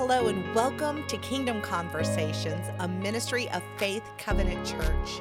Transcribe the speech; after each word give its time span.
Hello, 0.00 0.28
and 0.28 0.54
welcome 0.54 1.04
to 1.08 1.18
Kingdom 1.18 1.60
Conversations, 1.60 2.68
a 2.78 2.86
ministry 2.86 3.50
of 3.50 3.64
Faith 3.78 4.08
Covenant 4.16 4.64
Church. 4.64 5.20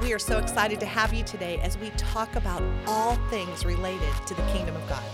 We 0.00 0.14
are 0.14 0.18
so 0.18 0.38
excited 0.38 0.80
to 0.80 0.86
have 0.86 1.12
you 1.12 1.22
today 1.22 1.58
as 1.58 1.76
we 1.76 1.90
talk 1.98 2.34
about 2.34 2.62
all 2.86 3.16
things 3.28 3.66
related 3.66 4.08
to 4.26 4.32
the 4.32 4.40
kingdom 4.44 4.74
of 4.74 4.88
God. 4.88 5.04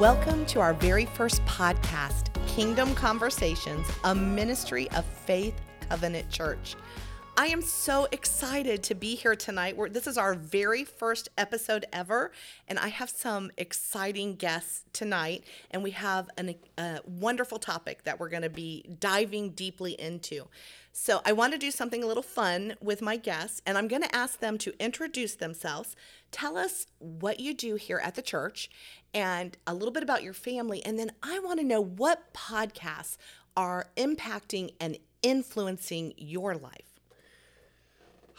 Welcome 0.00 0.44
to 0.46 0.58
our 0.58 0.74
very 0.74 1.06
first 1.06 1.44
podcast, 1.44 2.24
Kingdom 2.48 2.92
Conversations, 2.96 3.86
a 4.02 4.12
ministry 4.12 4.90
of 4.96 5.04
Faith 5.04 5.54
Covenant 5.88 6.28
Church. 6.28 6.74
I 7.34 7.46
am 7.46 7.62
so 7.62 8.08
excited 8.12 8.82
to 8.84 8.94
be 8.94 9.14
here 9.14 9.34
tonight. 9.34 9.74
We're, 9.74 9.88
this 9.88 10.06
is 10.06 10.18
our 10.18 10.34
very 10.34 10.84
first 10.84 11.30
episode 11.38 11.86
ever, 11.90 12.30
and 12.68 12.78
I 12.78 12.88
have 12.88 13.08
some 13.08 13.50
exciting 13.56 14.34
guests 14.34 14.84
tonight. 14.92 15.44
And 15.70 15.82
we 15.82 15.92
have 15.92 16.28
an, 16.36 16.54
a 16.76 17.00
wonderful 17.06 17.58
topic 17.58 18.04
that 18.04 18.20
we're 18.20 18.28
going 18.28 18.42
to 18.42 18.50
be 18.50 18.84
diving 19.00 19.52
deeply 19.52 19.92
into. 19.92 20.48
So, 20.92 21.22
I 21.24 21.32
want 21.32 21.54
to 21.54 21.58
do 21.58 21.70
something 21.70 22.04
a 22.04 22.06
little 22.06 22.22
fun 22.22 22.74
with 22.82 23.00
my 23.00 23.16
guests, 23.16 23.62
and 23.64 23.78
I'm 23.78 23.88
going 23.88 24.02
to 24.02 24.14
ask 24.14 24.40
them 24.40 24.58
to 24.58 24.74
introduce 24.78 25.34
themselves, 25.34 25.96
tell 26.32 26.58
us 26.58 26.86
what 26.98 27.40
you 27.40 27.54
do 27.54 27.76
here 27.76 27.98
at 27.98 28.14
the 28.14 28.20
church, 28.20 28.68
and 29.14 29.56
a 29.66 29.72
little 29.72 29.90
bit 29.92 30.02
about 30.02 30.22
your 30.22 30.34
family. 30.34 30.84
And 30.84 30.98
then 30.98 31.12
I 31.22 31.38
want 31.38 31.60
to 31.60 31.66
know 31.66 31.80
what 31.80 32.34
podcasts 32.34 33.16
are 33.56 33.86
impacting 33.96 34.74
and 34.78 34.98
influencing 35.22 36.12
your 36.18 36.54
life. 36.56 36.91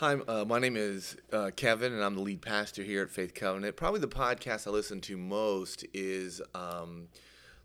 Hi, 0.03 0.15
uh, 0.15 0.43
my 0.43 0.59
name 0.59 0.75
is 0.75 1.15
uh, 1.31 1.51
Kevin, 1.55 1.93
and 1.93 2.03
I'm 2.03 2.15
the 2.15 2.21
lead 2.21 2.41
pastor 2.41 2.83
here 2.83 3.03
at 3.03 3.09
Faith 3.09 3.33
Covenant. 3.33 3.77
Probably 3.77 4.01
the 4.01 4.07
podcast 4.09 4.67
I 4.67 4.71
listen 4.71 4.99
to 4.99 5.15
most 5.15 5.85
is 5.93 6.41
um, 6.53 7.07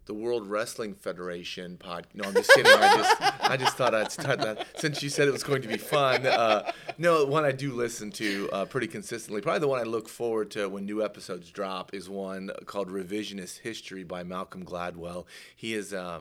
the 0.06 0.14
World 0.14 0.46
Wrestling 0.46 0.94
Federation 0.94 1.76
pod. 1.78 2.06
No, 2.14 2.28
I'm 2.28 2.34
just 2.34 2.48
kidding. 2.54 2.70
I 2.72 2.96
just 2.96 3.42
I 3.42 3.56
just 3.56 3.76
thought 3.76 3.92
I'd 3.92 4.12
start 4.12 4.38
that 4.38 4.68
since 4.76 5.02
you 5.02 5.08
said 5.08 5.26
it 5.26 5.32
was 5.32 5.42
going 5.42 5.62
to 5.62 5.68
be 5.68 5.78
fun. 5.78 6.26
Uh, 6.26 6.70
no, 6.96 7.24
one 7.24 7.44
I 7.44 7.50
do 7.50 7.72
listen 7.72 8.12
to 8.12 8.48
uh, 8.52 8.64
pretty 8.66 8.86
consistently. 8.86 9.40
Probably 9.40 9.58
the 9.58 9.66
one 9.66 9.80
I 9.80 9.82
look 9.82 10.08
forward 10.08 10.52
to 10.52 10.68
when 10.68 10.86
new 10.86 11.04
episodes 11.04 11.50
drop 11.50 11.92
is 11.92 12.08
one 12.08 12.52
called 12.66 12.88
Revisionist 12.88 13.58
History 13.62 14.04
by 14.04 14.22
Malcolm 14.22 14.64
Gladwell. 14.64 15.26
He 15.56 15.74
is 15.74 15.92
uh, 15.92 16.20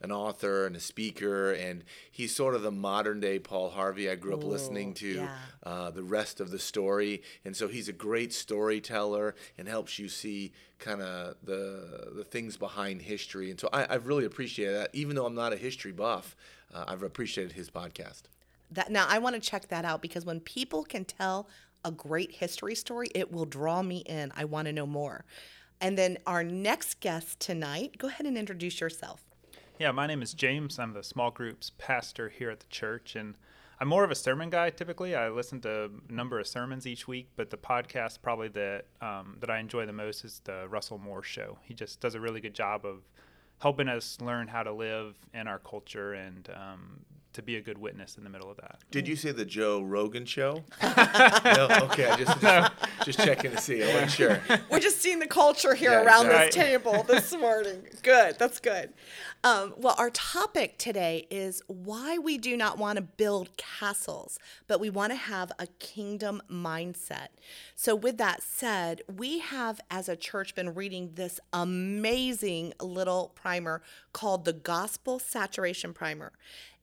an 0.00 0.12
author 0.12 0.66
and 0.66 0.76
a 0.76 0.80
speaker, 0.80 1.52
and 1.52 1.84
he's 2.10 2.34
sort 2.34 2.54
of 2.54 2.62
the 2.62 2.70
modern 2.70 3.20
day 3.20 3.38
Paul 3.38 3.70
Harvey. 3.70 4.10
I 4.10 4.14
grew 4.16 4.34
up 4.34 4.44
Ooh, 4.44 4.48
listening 4.48 4.94
to 4.94 5.14
yeah. 5.14 5.36
uh, 5.62 5.90
the 5.90 6.02
rest 6.02 6.40
of 6.40 6.50
the 6.50 6.58
story, 6.58 7.22
and 7.44 7.56
so 7.56 7.68
he's 7.68 7.88
a 7.88 7.92
great 7.92 8.32
storyteller 8.32 9.34
and 9.56 9.68
helps 9.68 9.98
you 9.98 10.08
see 10.08 10.52
kind 10.78 11.00
of 11.00 11.36
the 11.42 12.10
the 12.14 12.24
things 12.24 12.56
behind 12.56 13.02
history. 13.02 13.50
And 13.50 13.58
so 13.58 13.68
I, 13.72 13.92
have 13.92 14.06
really 14.06 14.24
appreciated 14.24 14.76
that, 14.76 14.90
even 14.92 15.16
though 15.16 15.26
I'm 15.26 15.34
not 15.34 15.52
a 15.52 15.56
history 15.56 15.92
buff. 15.92 16.36
Uh, 16.72 16.84
I've 16.88 17.02
appreciated 17.02 17.52
his 17.52 17.70
podcast. 17.70 18.22
That 18.72 18.90
now 18.90 19.06
I 19.08 19.18
want 19.18 19.36
to 19.36 19.40
check 19.40 19.68
that 19.68 19.84
out 19.84 20.02
because 20.02 20.24
when 20.26 20.40
people 20.40 20.82
can 20.82 21.04
tell 21.04 21.48
a 21.84 21.90
great 21.90 22.32
history 22.32 22.74
story, 22.74 23.08
it 23.14 23.30
will 23.30 23.44
draw 23.44 23.82
me 23.82 23.98
in. 23.98 24.32
I 24.36 24.44
want 24.44 24.66
to 24.66 24.72
know 24.72 24.86
more. 24.86 25.24
And 25.80 25.98
then 25.98 26.18
our 26.26 26.42
next 26.42 27.00
guest 27.00 27.40
tonight, 27.40 27.98
go 27.98 28.08
ahead 28.08 28.26
and 28.26 28.38
introduce 28.38 28.80
yourself. 28.80 29.22
Yeah, 29.76 29.90
my 29.90 30.06
name 30.06 30.22
is 30.22 30.34
James. 30.34 30.78
I'm 30.78 30.92
the 30.92 31.02
small 31.02 31.32
groups 31.32 31.72
pastor 31.78 32.28
here 32.28 32.48
at 32.48 32.60
the 32.60 32.66
church, 32.66 33.16
and 33.16 33.34
I'm 33.80 33.88
more 33.88 34.04
of 34.04 34.10
a 34.12 34.14
sermon 34.14 34.48
guy 34.48 34.70
typically. 34.70 35.16
I 35.16 35.28
listen 35.30 35.60
to 35.62 35.90
a 36.08 36.12
number 36.12 36.38
of 36.38 36.46
sermons 36.46 36.86
each 36.86 37.08
week, 37.08 37.30
but 37.34 37.50
the 37.50 37.56
podcast 37.56 38.22
probably 38.22 38.46
that 38.48 38.84
um, 39.00 39.36
that 39.40 39.50
I 39.50 39.58
enjoy 39.58 39.84
the 39.84 39.92
most 39.92 40.24
is 40.24 40.40
the 40.44 40.68
Russell 40.68 40.98
Moore 40.98 41.24
Show. 41.24 41.58
He 41.62 41.74
just 41.74 41.98
does 42.00 42.14
a 42.14 42.20
really 42.20 42.40
good 42.40 42.54
job 42.54 42.86
of 42.86 43.02
helping 43.60 43.88
us 43.88 44.16
learn 44.20 44.46
how 44.46 44.62
to 44.62 44.72
live 44.72 45.16
in 45.32 45.48
our 45.48 45.58
culture 45.58 46.14
and 46.14 46.48
um, 46.54 47.00
to 47.34 47.42
be 47.42 47.56
a 47.56 47.60
good 47.60 47.78
witness 47.78 48.16
in 48.16 48.24
the 48.24 48.30
middle 48.30 48.50
of 48.50 48.56
that. 48.56 48.78
Did 48.90 49.06
you 49.06 49.16
say 49.16 49.32
the 49.32 49.44
Joe 49.44 49.82
Rogan 49.82 50.24
show? 50.24 50.64
no, 50.82 51.68
okay, 51.82 52.06
I 52.06 52.16
just, 52.16 52.40
just 52.40 52.72
just 53.04 53.18
checking 53.18 53.50
to 53.50 53.58
see. 53.58 53.82
I 53.82 53.86
wasn't 53.86 54.10
sure. 54.10 54.40
We're 54.70 54.80
just 54.80 55.00
seeing 55.00 55.18
the 55.18 55.26
culture 55.26 55.74
here 55.74 55.92
yeah, 55.92 56.04
around 56.04 56.26
exactly. 56.26 56.46
this 56.46 56.54
table 56.54 57.02
this 57.02 57.32
morning. 57.32 57.82
good, 58.02 58.38
that's 58.38 58.60
good. 58.60 58.92
Um, 59.42 59.74
well, 59.76 59.94
our 59.98 60.10
topic 60.10 60.78
today 60.78 61.26
is 61.30 61.62
why 61.66 62.18
we 62.18 62.38
do 62.38 62.56
not 62.56 62.78
want 62.78 62.96
to 62.96 63.02
build 63.02 63.56
castles, 63.56 64.38
but 64.66 64.80
we 64.80 64.88
want 64.90 65.12
to 65.12 65.16
have 65.16 65.52
a 65.58 65.66
kingdom 65.78 66.40
mindset. 66.50 67.28
So, 67.74 67.94
with 67.94 68.16
that 68.18 68.42
said, 68.42 69.02
we 69.14 69.40
have 69.40 69.80
as 69.90 70.08
a 70.08 70.16
church 70.16 70.54
been 70.54 70.74
reading 70.74 71.12
this 71.14 71.40
amazing 71.52 72.72
little 72.80 73.32
primer 73.34 73.82
called 74.12 74.44
the 74.44 74.52
Gospel 74.52 75.18
Saturation 75.18 75.92
Primer. 75.92 76.32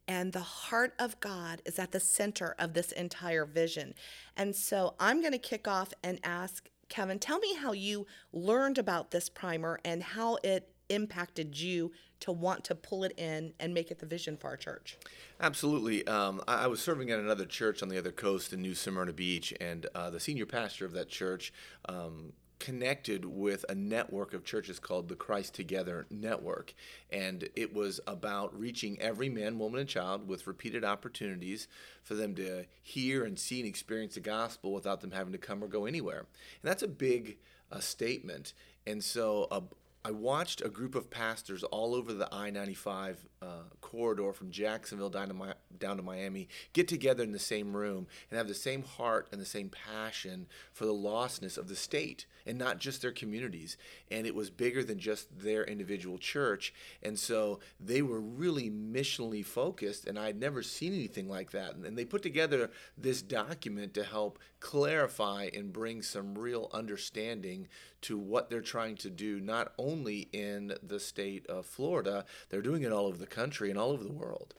And 0.08 0.34
the 0.34 0.40
heart 0.40 0.94
of 1.00 1.20
God 1.20 1.62
is 1.66 1.80
at 1.80 1.92
the 1.92 2.00
center 2.00 2.56
of 2.60 2.74
this 2.74 2.92
entire 2.92 3.46
vision. 3.46 3.94
And 4.36 4.56
so 4.56 4.96
I'm 5.00 5.22
going 5.22 5.34
to 5.34 5.38
kick 5.38 5.68
off 5.68 5.94
and 6.04 6.20
ask 6.24 6.70
Kevin, 6.90 7.20
tell 7.20 7.40
me 7.40 7.56
how 7.56 7.72
you 7.72 8.06
learned 8.34 8.78
about 8.78 9.12
this 9.12 9.30
primer 9.30 9.80
and 9.86 10.04
how 10.04 10.38
it 10.44 10.68
impacted 10.90 11.58
you 11.58 11.92
to 12.20 12.32
want 12.32 12.64
to 12.66 12.76
pull 12.76 13.04
it 13.04 13.18
in 13.18 13.54
and 13.60 13.74
make 13.74 13.92
it 13.92 14.00
the 14.00 14.06
vision 14.06 14.38
for 14.38 14.48
our 14.48 14.58
church? 14.58 14.98
Absolutely. 15.40 16.06
Um, 16.06 16.42
I, 16.48 16.66
I, 16.66 16.68
was 16.68 16.82
serving 16.82 17.10
at 17.10 17.20
another 17.20 17.46
church 17.46 17.82
on 17.82 17.90
the 17.90 17.98
other 17.98 18.12
coast 18.12 18.54
in 18.54 18.62
New 18.62 18.76
Smyrna 18.76 19.14
Beach, 19.14 19.54
and 19.60 19.88
uh, 19.96 20.10
the 20.10 20.20
senior 20.20 20.46
pastor 20.46 20.86
of 20.86 20.92
that 20.94 21.10
church 21.10 21.54
um, 21.88 22.34
connected 22.62 23.26
with 23.26 23.66
a 23.68 23.74
network 23.74 24.36
of 24.36 24.46
churches 24.46 24.78
called 24.78 25.10
the 25.10 25.16
Christ 25.16 25.56
Together 25.56 26.06
Network. 26.12 26.76
And 27.12 27.50
it 27.56 27.74
was 27.74 28.00
about 28.06 28.58
reaching 28.58 29.02
every 29.02 29.30
man, 29.30 29.58
woman, 29.58 29.80
and 29.80 29.90
child 29.90 30.28
with 30.28 30.46
repeated 30.46 30.86
opportunities 30.86 31.68
for 32.04 32.14
them 32.14 32.36
to 32.36 32.66
hear 32.84 33.26
and 33.26 33.40
see 33.40 33.62
and 33.62 33.68
experience 33.68 34.14
the 34.14 34.20
gospel 34.20 34.74
without 34.74 35.02
them 35.02 35.10
having 35.10 35.32
to 35.32 35.40
come 35.40 35.64
or 35.64 35.68
go 35.68 35.86
anywhere. 35.86 36.20
And 36.20 36.28
that's 36.62 36.84
a 36.84 36.88
big 36.88 37.38
uh, 37.72 37.80
statement. 37.80 38.54
And 38.86 39.04
so, 39.04 39.48
uh, 39.50 39.62
I 40.04 40.10
watched 40.10 40.62
a 40.62 40.70
group 40.70 40.96
of 40.96 41.12
pastors 41.12 41.64
all 41.64 41.94
over 41.94 42.12
the 42.12 42.28
I 42.34 42.50
95 42.50 43.24
uh, 43.42 43.64
corridor 43.80 44.32
from 44.34 44.52
Jacksonville 44.52 45.10
down 45.10 45.28
to, 45.28 45.34
my, 45.34 45.54
down 45.80 45.98
to 45.98 46.04
Miami 46.04 46.48
get 46.74 46.88
together 46.88 47.24
in 47.24 47.32
the 47.32 47.40
same 47.40 47.76
room 47.76 48.08
and 48.30 48.38
have 48.38 48.48
the 48.48 48.54
same 48.54 48.84
heart 48.84 49.28
and 49.32 49.42
the 49.42 49.46
same 49.46 49.70
passion 49.70 50.48
for 50.72 50.86
the 50.86 50.94
lostness 50.94 51.58
of 51.58 51.68
the 51.68 51.76
state 51.76 52.26
and 52.46 52.58
not 52.58 52.80
just 52.80 53.02
their 53.02 53.12
communities. 53.12 53.78
And 54.10 54.28
it 54.28 54.36
was 54.36 54.50
bigger 54.50 54.84
than 54.84 55.00
just 55.00 55.40
their 55.40 55.64
individual 55.64 56.18
church. 56.18 56.74
And 57.02 57.18
so 57.18 57.60
they 57.80 58.02
were 58.02 58.22
really 58.22 58.70
missionally 58.70 59.46
focused, 59.46 60.06
and 60.06 60.18
I 60.18 60.28
had 60.28 60.40
never 60.40 60.64
seen 60.64 60.94
anything 60.94 61.28
like 61.28 61.52
that. 61.52 61.76
And 61.76 61.98
they 61.98 62.06
put 62.06 62.22
together 62.22 62.70
this 62.98 63.22
document 63.22 63.94
to 63.96 64.04
help 64.04 64.40
clarify 64.60 65.50
and 65.54 65.74
bring 65.74 66.02
some 66.02 66.38
real 66.38 66.70
understanding 66.74 67.68
to 68.02 68.18
what 68.18 68.50
they're 68.50 68.62
trying 68.62 68.96
to 68.96 69.10
do, 69.10 69.40
not 69.40 69.74
only 69.78 70.28
in 70.34 70.74
the 70.82 71.00
state 71.00 71.46
of 71.48 71.66
Florida, 71.66 72.26
they're 72.50 72.62
doing 72.62 72.84
it 72.84 72.92
all 72.92 73.06
over 73.06 73.18
the 73.18 73.28
country 73.32 73.70
and 73.70 73.80
all 73.80 73.90
over 73.90 74.04
the 74.04 74.12
world. 74.12 74.54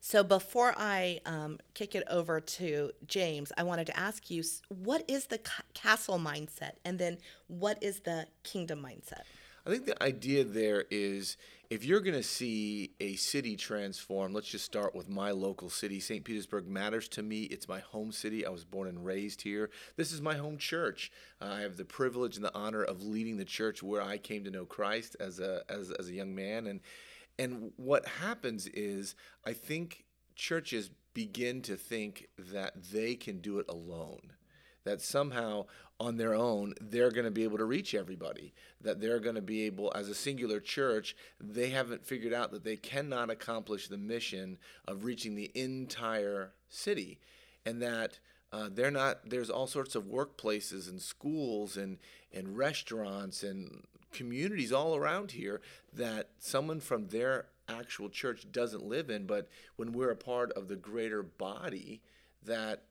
So 0.00 0.22
before 0.22 0.74
I 0.76 1.20
um, 1.26 1.58
kick 1.74 1.94
it 1.94 2.04
over 2.08 2.40
to 2.40 2.92
James, 3.06 3.50
I 3.56 3.62
wanted 3.64 3.86
to 3.88 3.98
ask 3.98 4.30
you 4.30 4.44
what 4.68 5.04
is 5.08 5.26
the 5.26 5.40
castle 5.74 6.18
mindset? 6.18 6.72
And 6.84 6.98
then 6.98 7.18
what 7.48 7.82
is 7.82 8.00
the 8.00 8.26
kingdom 8.44 8.86
mindset? 8.86 9.22
I 9.66 9.70
think 9.70 9.86
the 9.86 10.00
idea 10.00 10.44
there 10.44 10.84
is 10.92 11.36
if 11.70 11.84
you're 11.84 12.00
going 12.00 12.14
to 12.14 12.22
see 12.22 12.92
a 13.00 13.16
city 13.16 13.56
transform, 13.56 14.32
let's 14.32 14.48
just 14.48 14.64
start 14.64 14.94
with 14.94 15.08
my 15.08 15.32
local 15.32 15.68
city. 15.68 15.98
St. 15.98 16.24
Petersburg 16.24 16.68
matters 16.68 17.08
to 17.08 17.22
me. 17.24 17.42
It's 17.44 17.66
my 17.66 17.80
home 17.80 18.12
city. 18.12 18.46
I 18.46 18.50
was 18.50 18.64
born 18.64 18.88
and 18.88 19.04
raised 19.04 19.42
here. 19.42 19.70
This 19.96 20.12
is 20.12 20.20
my 20.20 20.36
home 20.36 20.58
church. 20.58 21.10
Uh, 21.40 21.46
I 21.46 21.60
have 21.62 21.76
the 21.76 21.84
privilege 21.84 22.36
and 22.36 22.44
the 22.44 22.54
honor 22.54 22.84
of 22.84 23.02
leading 23.02 23.36
the 23.36 23.44
church 23.44 23.82
where 23.82 24.02
I 24.02 24.18
came 24.18 24.44
to 24.44 24.50
know 24.50 24.64
Christ 24.64 25.16
as 25.18 25.40
a 25.40 25.62
as, 25.68 25.90
as 25.90 26.08
a 26.08 26.14
young 26.14 26.34
man 26.34 26.68
and 26.68 26.80
and 27.38 27.72
what 27.76 28.06
happens 28.06 28.66
is 28.68 29.14
I 29.44 29.52
think 29.52 30.04
churches 30.34 30.90
begin 31.14 31.62
to 31.62 31.76
think 31.76 32.28
that 32.38 32.74
they 32.92 33.14
can 33.14 33.40
do 33.40 33.58
it 33.58 33.66
alone 33.68 34.32
that 34.84 35.02
somehow 35.02 35.64
on 35.98 36.16
their 36.16 36.34
own 36.34 36.74
they're 36.80 37.10
going 37.10 37.24
to 37.24 37.30
be 37.30 37.42
able 37.42 37.58
to 37.58 37.64
reach 37.64 37.94
everybody 37.94 38.52
that 38.80 39.00
they're 39.00 39.18
going 39.18 39.34
to 39.34 39.42
be 39.42 39.62
able 39.62 39.90
as 39.94 40.08
a 40.08 40.14
singular 40.14 40.60
church 40.60 41.16
they 41.40 41.70
haven't 41.70 42.04
figured 42.04 42.32
out 42.32 42.50
that 42.52 42.64
they 42.64 42.76
cannot 42.76 43.30
accomplish 43.30 43.88
the 43.88 43.96
mission 43.96 44.58
of 44.86 45.04
reaching 45.04 45.34
the 45.34 45.50
entire 45.54 46.52
city 46.68 47.18
and 47.64 47.80
that 47.82 48.18
uh, 48.52 48.68
they're 48.72 48.90
not 48.90 49.28
there's 49.28 49.50
all 49.50 49.66
sorts 49.66 49.94
of 49.94 50.04
workplaces 50.04 50.88
and 50.88 51.00
schools 51.00 51.76
and 51.76 51.98
and 52.32 52.56
restaurants 52.56 53.42
and 53.42 53.84
communities 54.16 54.72
all 54.72 54.96
around 54.96 55.30
here 55.30 55.60
that 55.92 56.30
someone 56.38 56.80
from 56.80 57.06
their 57.08 57.46
actual 57.68 58.08
church 58.08 58.46
doesn't 58.50 58.84
live 58.84 59.10
in 59.10 59.26
but 59.26 59.48
when 59.76 59.92
we're 59.92 60.10
a 60.10 60.16
part 60.16 60.52
of 60.52 60.68
the 60.68 60.76
greater 60.76 61.22
body 61.22 62.00
that 62.44 62.84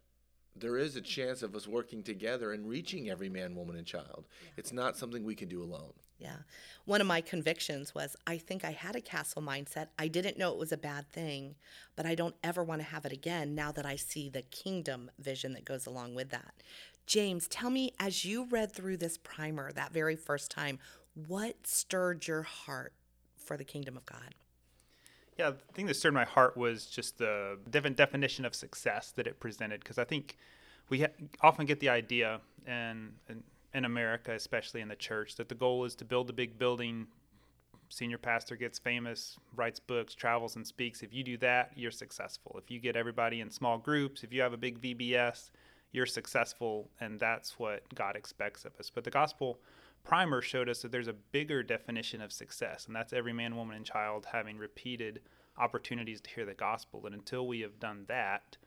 there 0.55 0.77
is 0.77 0.95
a 0.95 1.01
chance 1.01 1.43
of 1.43 1.55
us 1.55 1.67
working 1.67 2.01
together 2.01 2.53
and 2.53 2.67
reaching 2.67 3.09
every 3.09 3.27
man, 3.27 3.55
woman, 3.55 3.75
and 3.75 3.85
child. 3.85 4.25
Yeah. 4.43 4.49
It's 4.57 4.71
not 4.71 4.97
something 4.97 5.23
we 5.23 5.35
can 5.35 5.49
do 5.49 5.61
alone. 5.61 5.91
Yeah. 6.17 6.37
One 6.85 7.01
of 7.01 7.07
my 7.07 7.19
convictions 7.19 7.93
was 7.93 8.15
I 8.25 8.37
think 8.37 8.63
I 8.63 8.71
had 8.71 8.95
a 8.95 9.01
castle 9.01 9.41
mindset. 9.41 9.87
I 9.99 10.07
didn't 10.07 10.37
know 10.37 10.51
it 10.51 10.57
was 10.57 10.71
a 10.71 10.77
bad 10.77 11.09
thing, 11.09 11.55
but 11.95 12.05
I 12.05 12.15
don't 12.15 12.35
ever 12.41 12.63
want 12.63 12.79
to 12.81 12.87
have 12.87 13.05
it 13.05 13.11
again 13.11 13.53
now 13.53 13.73
that 13.73 13.85
I 13.85 13.97
see 13.97 14.29
the 14.29 14.43
kingdom 14.43 15.11
vision 15.19 15.53
that 15.53 15.65
goes 15.65 15.85
along 15.85 16.15
with 16.15 16.29
that. 16.29 16.53
James, 17.05 17.47
tell 17.47 17.69
me, 17.69 17.91
as 17.99 18.23
you 18.23 18.45
read 18.45 18.71
through 18.71 18.97
this 18.97 19.17
primer 19.17 19.71
that 19.73 19.91
very 19.91 20.15
first 20.15 20.49
time, 20.49 20.79
what 21.15 21.65
stirred 21.65 22.27
your 22.27 22.43
heart 22.43 22.93
for 23.37 23.57
the 23.57 23.63
kingdom 23.63 23.97
of 23.97 24.05
God? 24.05 24.35
Yeah, 25.37 25.51
the 25.51 25.73
thing 25.73 25.85
that 25.87 25.95
stirred 25.95 26.13
my 26.13 26.23
heart 26.23 26.55
was 26.55 26.85
just 26.85 27.17
the 27.17 27.57
different 27.69 27.97
definition 27.97 28.45
of 28.45 28.55
success 28.55 29.11
that 29.15 29.27
it 29.27 29.39
presented. 29.39 29.81
Because 29.81 29.97
I 29.97 30.05
think 30.05 30.37
we 30.89 31.01
ha- 31.01 31.07
often 31.41 31.65
get 31.65 31.79
the 31.79 31.89
idea, 31.89 32.39
and, 32.65 33.13
and 33.27 33.43
in 33.73 33.85
America, 33.85 34.33
especially 34.33 34.81
in 34.81 34.87
the 34.87 34.95
church, 34.95 35.35
that 35.35 35.49
the 35.49 35.55
goal 35.55 35.83
is 35.83 35.95
to 35.95 36.05
build 36.05 36.29
a 36.29 36.33
big 36.33 36.57
building. 36.57 37.07
Senior 37.89 38.17
pastor 38.17 38.55
gets 38.55 38.79
famous, 38.79 39.37
writes 39.55 39.79
books, 39.79 40.15
travels, 40.15 40.55
and 40.55 40.65
speaks. 40.65 41.03
If 41.03 41.13
you 41.13 41.23
do 41.23 41.37
that, 41.37 41.71
you're 41.75 41.91
successful. 41.91 42.55
If 42.57 42.71
you 42.71 42.79
get 42.79 42.95
everybody 42.95 43.41
in 43.41 43.51
small 43.51 43.77
groups, 43.77 44.23
if 44.23 44.33
you 44.33 44.41
have 44.41 44.53
a 44.53 44.57
big 44.57 44.81
VBS, 44.81 45.51
you're 45.91 46.05
successful, 46.05 46.89
and 46.99 47.19
that's 47.19 47.59
what 47.59 47.83
God 47.93 48.15
expects 48.15 48.65
of 48.65 48.73
us. 48.79 48.89
But 48.89 49.03
the 49.03 49.11
gospel 49.11 49.59
primer 50.05 50.41
showed 50.41 50.69
us 50.69 50.81
that 50.81 50.91
there's 50.91 51.07
a 51.07 51.13
bigger 51.13 51.63
definition 51.63 52.21
of 52.21 52.31
success, 52.31 52.85
and 52.85 52.95
that's 52.95 53.11
every 53.11 53.33
man, 53.33 53.55
woman, 53.55 53.75
and 53.75 53.85
child 53.85 54.27
having 54.31 54.57
repeated 54.57 55.19
opportunities 55.57 56.21
to 56.21 56.29
hear 56.29 56.45
the 56.45 56.53
gospel. 56.53 57.05
And 57.05 57.15
until 57.15 57.47
we 57.47 57.61
have 57.61 57.79
done 57.79 58.05
that, 58.07 58.57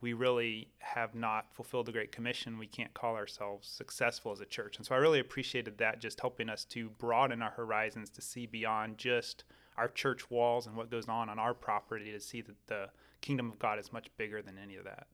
we 0.00 0.12
really 0.12 0.68
have 0.78 1.14
not 1.14 1.54
fulfilled 1.54 1.86
the 1.86 1.92
Great 1.92 2.12
Commission. 2.12 2.58
We 2.58 2.66
can't 2.66 2.92
call 2.94 3.14
ourselves 3.14 3.68
successful 3.68 4.32
as 4.32 4.40
a 4.40 4.46
church. 4.46 4.76
And 4.76 4.86
so 4.86 4.94
I 4.94 4.98
really 4.98 5.20
appreciated 5.20 5.78
that, 5.78 6.00
just 6.00 6.20
helping 6.20 6.48
us 6.48 6.64
to 6.66 6.90
broaden 6.90 7.42
our 7.42 7.50
horizons 7.50 8.10
to 8.10 8.22
see 8.22 8.46
beyond 8.46 8.98
just 8.98 9.44
our 9.76 9.88
church 9.88 10.30
walls 10.30 10.66
and 10.66 10.76
what 10.76 10.90
goes 10.90 11.08
on 11.08 11.28
on 11.28 11.38
our 11.38 11.54
property 11.54 12.10
to 12.12 12.20
see 12.20 12.40
that 12.42 12.66
the 12.66 12.88
kingdom 13.20 13.50
of 13.50 13.58
God 13.58 13.78
is 13.78 13.92
much 13.92 14.08
bigger 14.16 14.42
than 14.42 14.58
any 14.58 14.76
of 14.76 14.84
that. 14.84 15.06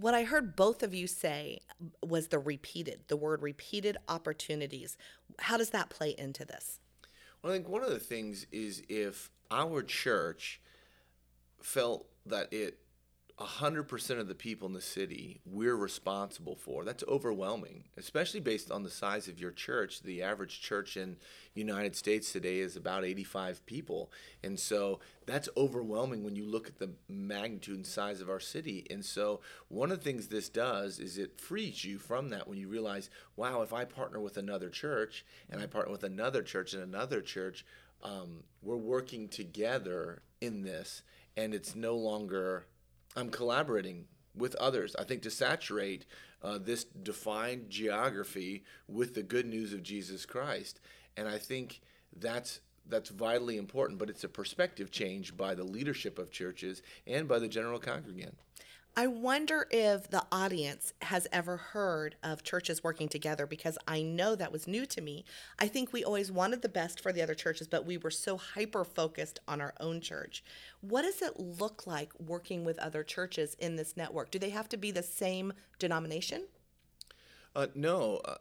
What 0.00 0.14
I 0.14 0.24
heard 0.24 0.56
both 0.56 0.82
of 0.82 0.94
you 0.94 1.06
say 1.06 1.58
was 2.02 2.28
the 2.28 2.38
repeated, 2.38 3.00
the 3.08 3.18
word 3.18 3.42
repeated 3.42 3.98
opportunities. 4.08 4.96
How 5.40 5.58
does 5.58 5.70
that 5.70 5.90
play 5.90 6.14
into 6.16 6.46
this? 6.46 6.80
Well, 7.42 7.52
I 7.52 7.56
think 7.56 7.68
one 7.68 7.82
of 7.82 7.90
the 7.90 7.98
things 7.98 8.46
is 8.50 8.82
if 8.88 9.30
our 9.50 9.82
church 9.82 10.58
felt 11.62 12.06
that 12.24 12.50
it 12.50 12.78
100% 13.40 14.18
of 14.18 14.28
the 14.28 14.34
people 14.34 14.68
in 14.68 14.74
the 14.74 14.82
city 14.82 15.40
we're 15.46 15.76
responsible 15.76 16.56
for. 16.56 16.84
That's 16.84 17.02
overwhelming, 17.08 17.84
especially 17.96 18.40
based 18.40 18.70
on 18.70 18.82
the 18.82 18.90
size 18.90 19.28
of 19.28 19.40
your 19.40 19.50
church. 19.50 20.02
The 20.02 20.22
average 20.22 20.60
church 20.60 20.98
in 20.98 21.16
United 21.54 21.96
States 21.96 22.32
today 22.32 22.58
is 22.58 22.76
about 22.76 23.04
85 23.04 23.64
people. 23.64 24.12
And 24.44 24.60
so 24.60 25.00
that's 25.24 25.48
overwhelming 25.56 26.22
when 26.22 26.36
you 26.36 26.44
look 26.44 26.68
at 26.68 26.78
the 26.78 26.90
magnitude 27.08 27.76
and 27.76 27.86
size 27.86 28.20
of 28.20 28.28
our 28.28 28.40
city. 28.40 28.86
And 28.90 29.02
so 29.02 29.40
one 29.68 29.90
of 29.90 29.98
the 29.98 30.04
things 30.04 30.26
this 30.26 30.50
does 30.50 30.98
is 30.98 31.16
it 31.16 31.40
frees 31.40 31.82
you 31.82 31.98
from 31.98 32.28
that 32.28 32.46
when 32.46 32.58
you 32.58 32.68
realize, 32.68 33.08
wow, 33.36 33.62
if 33.62 33.72
I 33.72 33.86
partner 33.86 34.20
with 34.20 34.36
another 34.36 34.68
church 34.68 35.24
and 35.48 35.62
I 35.62 35.66
partner 35.66 35.92
with 35.92 36.04
another 36.04 36.42
church 36.42 36.74
and 36.74 36.82
another 36.82 37.22
church, 37.22 37.64
um, 38.02 38.44
we're 38.62 38.76
working 38.76 39.28
together 39.28 40.20
in 40.42 40.62
this 40.62 41.02
and 41.36 41.54
it's 41.54 41.74
no 41.74 41.96
longer 41.96 42.66
I'm 43.16 43.30
collaborating 43.30 44.06
with 44.34 44.54
others. 44.56 44.94
I 44.98 45.04
think 45.04 45.22
to 45.22 45.30
saturate 45.30 46.06
uh, 46.42 46.58
this 46.58 46.84
defined 46.84 47.68
geography 47.68 48.64
with 48.88 49.14
the 49.14 49.22
good 49.22 49.46
news 49.46 49.72
of 49.72 49.82
Jesus 49.82 50.24
Christ, 50.24 50.80
and 51.16 51.28
I 51.28 51.38
think 51.38 51.80
that's 52.16 52.60
that's 52.86 53.10
vitally 53.10 53.56
important. 53.56 53.98
But 53.98 54.10
it's 54.10 54.24
a 54.24 54.28
perspective 54.28 54.90
change 54.90 55.36
by 55.36 55.54
the 55.54 55.64
leadership 55.64 56.18
of 56.18 56.30
churches 56.30 56.82
and 57.06 57.28
by 57.28 57.38
the 57.38 57.48
general 57.48 57.78
congregant. 57.78 58.38
I 58.96 59.06
wonder 59.06 59.66
if 59.70 60.10
the 60.10 60.24
audience 60.32 60.92
has 61.02 61.28
ever 61.32 61.56
heard 61.56 62.16
of 62.22 62.42
churches 62.42 62.82
working 62.82 63.08
together 63.08 63.46
because 63.46 63.78
I 63.86 64.02
know 64.02 64.34
that 64.34 64.52
was 64.52 64.66
new 64.66 64.84
to 64.86 65.00
me. 65.00 65.24
I 65.58 65.68
think 65.68 65.92
we 65.92 66.04
always 66.04 66.32
wanted 66.32 66.60
the 66.60 66.68
best 66.68 67.00
for 67.00 67.12
the 67.12 67.22
other 67.22 67.34
churches, 67.34 67.68
but 67.68 67.86
we 67.86 67.96
were 67.96 68.10
so 68.10 68.36
hyper 68.36 68.84
focused 68.84 69.38
on 69.46 69.60
our 69.60 69.74
own 69.78 70.00
church. 70.00 70.42
What 70.80 71.02
does 71.02 71.22
it 71.22 71.38
look 71.38 71.86
like 71.86 72.12
working 72.18 72.64
with 72.64 72.78
other 72.80 73.04
churches 73.04 73.54
in 73.60 73.76
this 73.76 73.96
network? 73.96 74.30
Do 74.32 74.40
they 74.40 74.50
have 74.50 74.68
to 74.70 74.76
be 74.76 74.90
the 74.90 75.04
same 75.04 75.52
denomination? 75.78 76.46
Uh, 77.54 77.68
no, 77.74 78.20
uh, 78.24 78.36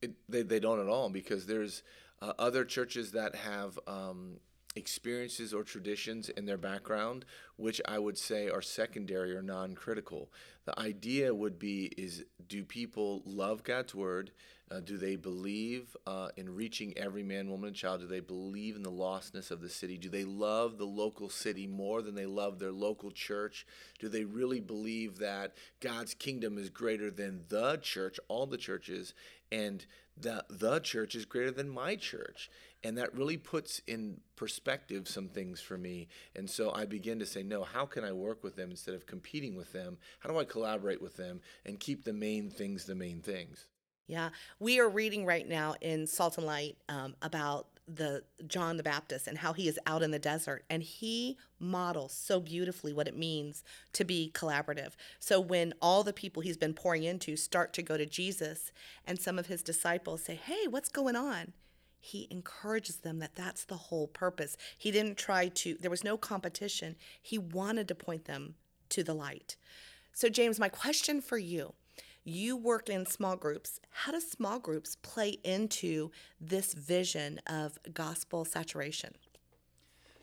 it, 0.00 0.12
they, 0.28 0.42
they 0.42 0.60
don't 0.60 0.80
at 0.80 0.88
all 0.88 1.10
because 1.10 1.46
there's 1.46 1.82
uh, 2.22 2.32
other 2.38 2.64
churches 2.64 3.12
that 3.12 3.34
have 3.34 3.78
um, 3.86 4.38
experiences 4.76 5.52
or 5.52 5.64
traditions 5.64 6.28
in 6.28 6.46
their 6.46 6.56
background 6.56 7.24
which 7.60 7.80
i 7.86 7.98
would 7.98 8.16
say 8.16 8.48
are 8.48 8.62
secondary 8.62 9.34
or 9.36 9.42
non-critical. 9.42 10.30
The 10.64 10.78
idea 10.78 11.34
would 11.34 11.58
be 11.58 11.86
is 11.96 12.24
do 12.48 12.64
people 12.64 13.22
love 13.26 13.62
god's 13.62 13.94
word? 13.94 14.30
Uh, 14.70 14.78
do 14.78 14.96
they 14.96 15.16
believe 15.16 15.96
uh, 16.06 16.28
in 16.36 16.54
reaching 16.54 16.96
every 16.96 17.24
man 17.24 17.50
woman 17.50 17.68
and 17.68 17.76
child? 17.76 18.02
Do 18.02 18.06
they 18.06 18.20
believe 18.20 18.76
in 18.76 18.84
the 18.84 18.90
lostness 18.90 19.50
of 19.50 19.60
the 19.60 19.68
city? 19.68 19.98
Do 19.98 20.08
they 20.08 20.22
love 20.22 20.78
the 20.78 20.86
local 20.86 21.28
city 21.28 21.66
more 21.66 22.02
than 22.02 22.14
they 22.14 22.26
love 22.26 22.60
their 22.60 22.70
local 22.70 23.10
church? 23.10 23.66
Do 23.98 24.08
they 24.08 24.24
really 24.24 24.60
believe 24.60 25.18
that 25.18 25.54
god's 25.80 26.14
kingdom 26.14 26.56
is 26.56 26.70
greater 26.70 27.10
than 27.10 27.44
the 27.48 27.78
church 27.82 28.18
all 28.28 28.46
the 28.46 28.56
churches 28.56 29.12
and 29.52 29.84
the 30.16 30.44
the 30.48 30.80
church 30.80 31.14
is 31.14 31.24
greater 31.24 31.50
than 31.50 31.68
my 31.68 31.96
church 31.96 32.50
and 32.82 32.96
that 32.98 33.14
really 33.14 33.36
puts 33.36 33.80
in 33.86 34.20
perspective 34.36 35.08
some 35.08 35.28
things 35.28 35.60
for 35.60 35.76
me 35.76 36.08
and 36.36 36.48
so 36.48 36.72
i 36.74 36.84
begin 36.84 37.18
to 37.18 37.26
say 37.26 37.42
no 37.42 37.62
how 37.62 37.84
can 37.84 38.04
i 38.04 38.12
work 38.12 38.42
with 38.42 38.56
them 38.56 38.70
instead 38.70 38.94
of 38.94 39.06
competing 39.06 39.54
with 39.54 39.72
them 39.72 39.98
how 40.20 40.30
do 40.30 40.38
i 40.38 40.44
collaborate 40.44 41.00
with 41.00 41.16
them 41.16 41.40
and 41.66 41.80
keep 41.80 42.04
the 42.04 42.12
main 42.12 42.50
things 42.50 42.84
the 42.84 42.94
main 42.94 43.20
things 43.20 43.66
yeah 44.06 44.30
we 44.58 44.80
are 44.80 44.88
reading 44.88 45.24
right 45.24 45.48
now 45.48 45.74
in 45.80 46.06
salt 46.06 46.38
and 46.38 46.46
light 46.46 46.76
um, 46.88 47.14
about 47.22 47.66
the 47.92 48.22
John 48.46 48.76
the 48.76 48.82
Baptist 48.82 49.26
and 49.26 49.38
how 49.38 49.52
he 49.52 49.66
is 49.66 49.78
out 49.86 50.02
in 50.02 50.10
the 50.10 50.18
desert 50.18 50.64
and 50.70 50.82
he 50.82 51.36
models 51.58 52.12
so 52.12 52.38
beautifully 52.38 52.92
what 52.92 53.08
it 53.08 53.16
means 53.16 53.64
to 53.94 54.04
be 54.04 54.30
collaborative. 54.32 54.92
So 55.18 55.40
when 55.40 55.74
all 55.82 56.04
the 56.04 56.12
people 56.12 56.42
he's 56.42 56.56
been 56.56 56.74
pouring 56.74 57.02
into 57.02 57.36
start 57.36 57.72
to 57.74 57.82
go 57.82 57.96
to 57.96 58.06
Jesus 58.06 58.70
and 59.04 59.20
some 59.20 59.38
of 59.38 59.46
his 59.46 59.62
disciples 59.62 60.22
say, 60.22 60.36
"Hey, 60.36 60.68
what's 60.68 60.88
going 60.88 61.16
on?" 61.16 61.52
He 62.00 62.26
encourages 62.30 62.96
them 62.96 63.18
that 63.20 63.34
that's 63.34 63.64
the 63.64 63.76
whole 63.76 64.06
purpose. 64.08 64.56
He 64.76 64.90
didn't 64.90 65.16
try 65.16 65.48
to, 65.48 65.76
there 65.80 65.90
was 65.90 66.04
no 66.04 66.16
competition. 66.16 66.96
He 67.20 67.38
wanted 67.38 67.86
to 67.88 67.94
point 67.94 68.24
them 68.24 68.54
to 68.90 69.04
the 69.04 69.14
light. 69.14 69.56
So, 70.12 70.28
James, 70.28 70.58
my 70.58 70.68
question 70.68 71.20
for 71.20 71.38
you 71.38 71.74
you 72.24 72.56
work 72.56 72.88
in 72.88 73.06
small 73.06 73.36
groups. 73.36 73.80
How 73.90 74.12
do 74.12 74.20
small 74.20 74.58
groups 74.58 74.96
play 74.96 75.38
into 75.42 76.10
this 76.40 76.74
vision 76.74 77.40
of 77.46 77.78
gospel 77.92 78.44
saturation? 78.44 79.14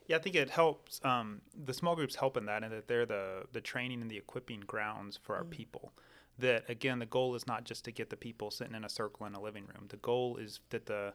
Yeah, 0.07 0.17
I 0.17 0.19
think 0.19 0.36
it 0.36 0.50
helps. 0.50 1.01
Um, 1.03 1.41
the 1.65 1.74
small 1.74 1.96
groups 1.96 2.15
help 2.15 2.38
in 2.38 2.46
that, 2.46 2.63
and 2.63 2.72
that 2.72 2.88
they're 2.88 3.05
the 3.05 3.43
the 3.51 3.62
training 3.62 4.01
and 4.01 4.10
the 4.10 4.17
equipping 4.17 4.62
grounds 4.62 5.19
for 5.22 5.36
our 5.36 5.43
mm. 5.43 5.50
people. 5.50 5.91
That 6.39 6.69
again, 6.69 7.00
the 7.00 7.05
goal 7.05 7.36
is 7.36 7.46
not 7.46 7.65
just 7.65 7.84
to 7.86 7.91
get 7.91 8.10
the 8.10 8.15
people 8.15 8.51
sitting 8.51 8.75
in 8.75 8.86
a 8.86 8.89
circle 8.89 9.25
in 9.25 9.34
a 9.34 9.41
living 9.41 9.65
room. 9.65 9.88
The 9.89 9.98
goal 9.98 10.38
is 10.38 10.60
that 10.69 10.86
the 10.86 11.13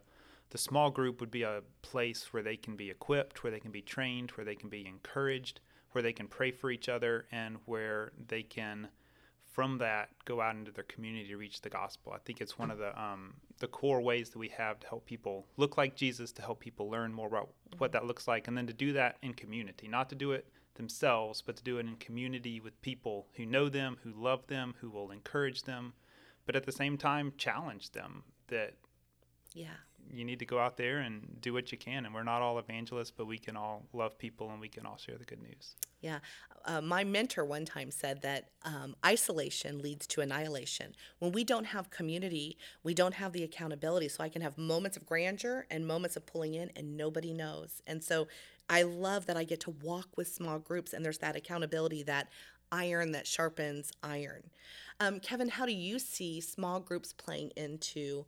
the 0.53 0.59
small 0.59 0.91
group 0.91 1.19
would 1.19 1.31
be 1.31 1.41
a 1.41 1.63
place 1.81 2.31
where 2.31 2.43
they 2.43 2.55
can 2.55 2.75
be 2.75 2.91
equipped, 2.91 3.43
where 3.43 3.49
they 3.49 3.59
can 3.59 3.71
be 3.71 3.81
trained, 3.81 4.29
where 4.31 4.45
they 4.45 4.53
can 4.53 4.69
be 4.69 4.85
encouraged, 4.85 5.59
where 5.91 6.03
they 6.03 6.13
can 6.13 6.27
pray 6.27 6.51
for 6.51 6.69
each 6.69 6.87
other, 6.87 7.25
and 7.31 7.57
where 7.65 8.11
they 8.27 8.43
can, 8.43 8.87
from 9.51 9.79
that, 9.79 10.09
go 10.25 10.41
out 10.41 10.55
into 10.55 10.71
their 10.71 10.83
community 10.83 11.27
to 11.29 11.37
reach 11.37 11.61
the 11.61 11.71
gospel. 11.71 12.13
I 12.13 12.19
think 12.19 12.39
it's 12.39 12.59
one 12.59 12.69
of 12.69 12.77
the 12.77 13.01
um, 13.01 13.33
the 13.57 13.67
core 13.67 13.99
ways 13.99 14.29
that 14.29 14.37
we 14.37 14.49
have 14.49 14.79
to 14.81 14.87
help 14.87 15.07
people 15.07 15.47
look 15.57 15.75
like 15.75 15.95
Jesus, 15.95 16.31
to 16.33 16.43
help 16.43 16.59
people 16.59 16.87
learn 16.87 17.11
more 17.11 17.27
about 17.27 17.49
what 17.79 17.91
that 17.93 18.05
looks 18.05 18.27
like, 18.27 18.47
and 18.47 18.55
then 18.55 18.67
to 18.67 18.73
do 18.73 18.93
that 18.93 19.17
in 19.23 19.33
community, 19.33 19.87
not 19.87 20.07
to 20.09 20.15
do 20.15 20.33
it 20.33 20.45
themselves, 20.75 21.41
but 21.41 21.55
to 21.55 21.63
do 21.63 21.79
it 21.79 21.87
in 21.87 21.95
community 21.95 22.59
with 22.59 22.79
people 22.83 23.25
who 23.37 23.45
know 23.47 23.69
them, 23.69 23.97
who 24.03 24.11
love 24.11 24.45
them, 24.45 24.75
who 24.81 24.91
will 24.91 25.09
encourage 25.09 25.63
them, 25.63 25.93
but 26.45 26.55
at 26.55 26.67
the 26.67 26.71
same 26.71 26.95
time 26.95 27.33
challenge 27.37 27.89
them 27.89 28.21
that 28.49 28.75
yeah 29.53 29.75
you 30.11 30.23
need 30.23 30.39
to 30.39 30.45
go 30.45 30.59
out 30.59 30.77
there 30.77 30.99
and 30.99 31.37
do 31.41 31.53
what 31.53 31.71
you 31.71 31.77
can. 31.77 32.05
And 32.05 32.13
we're 32.13 32.23
not 32.23 32.41
all 32.41 32.59
evangelists, 32.59 33.11
but 33.11 33.25
we 33.25 33.37
can 33.37 33.55
all 33.55 33.83
love 33.93 34.17
people 34.17 34.51
and 34.51 34.59
we 34.59 34.67
can 34.67 34.85
all 34.85 34.97
share 34.97 35.17
the 35.17 35.25
good 35.25 35.41
news. 35.41 35.75
Yeah. 36.01 36.19
Uh, 36.65 36.81
my 36.81 37.03
mentor 37.03 37.45
one 37.45 37.65
time 37.65 37.91
said 37.91 38.21
that 38.21 38.49
um, 38.63 38.95
isolation 39.05 39.79
leads 39.79 40.05
to 40.07 40.21
annihilation. 40.21 40.93
When 41.19 41.31
we 41.31 41.43
don't 41.43 41.65
have 41.65 41.89
community, 41.89 42.57
we 42.83 42.93
don't 42.93 43.13
have 43.15 43.33
the 43.33 43.43
accountability. 43.43 44.07
So 44.09 44.23
I 44.23 44.29
can 44.29 44.41
have 44.41 44.57
moments 44.57 44.97
of 44.97 45.05
grandeur 45.05 45.65
and 45.71 45.87
moments 45.87 46.15
of 46.15 46.25
pulling 46.25 46.53
in, 46.53 46.71
and 46.75 46.95
nobody 46.97 47.33
knows. 47.33 47.81
And 47.87 48.03
so 48.03 48.27
I 48.69 48.83
love 48.83 49.25
that 49.25 49.37
I 49.37 49.43
get 49.43 49.59
to 49.61 49.71
walk 49.71 50.09
with 50.15 50.27
small 50.27 50.59
groups 50.59 50.93
and 50.93 51.03
there's 51.03 51.17
that 51.19 51.35
accountability 51.35 52.03
that 52.03 52.29
iron 52.71 53.11
that 53.11 53.27
sharpens 53.27 53.91
iron. 54.01 54.43
Um, 54.99 55.19
Kevin, 55.19 55.49
how 55.49 55.65
do 55.65 55.73
you 55.73 55.99
see 55.99 56.39
small 56.39 56.79
groups 56.79 57.13
playing 57.13 57.51
into 57.57 58.25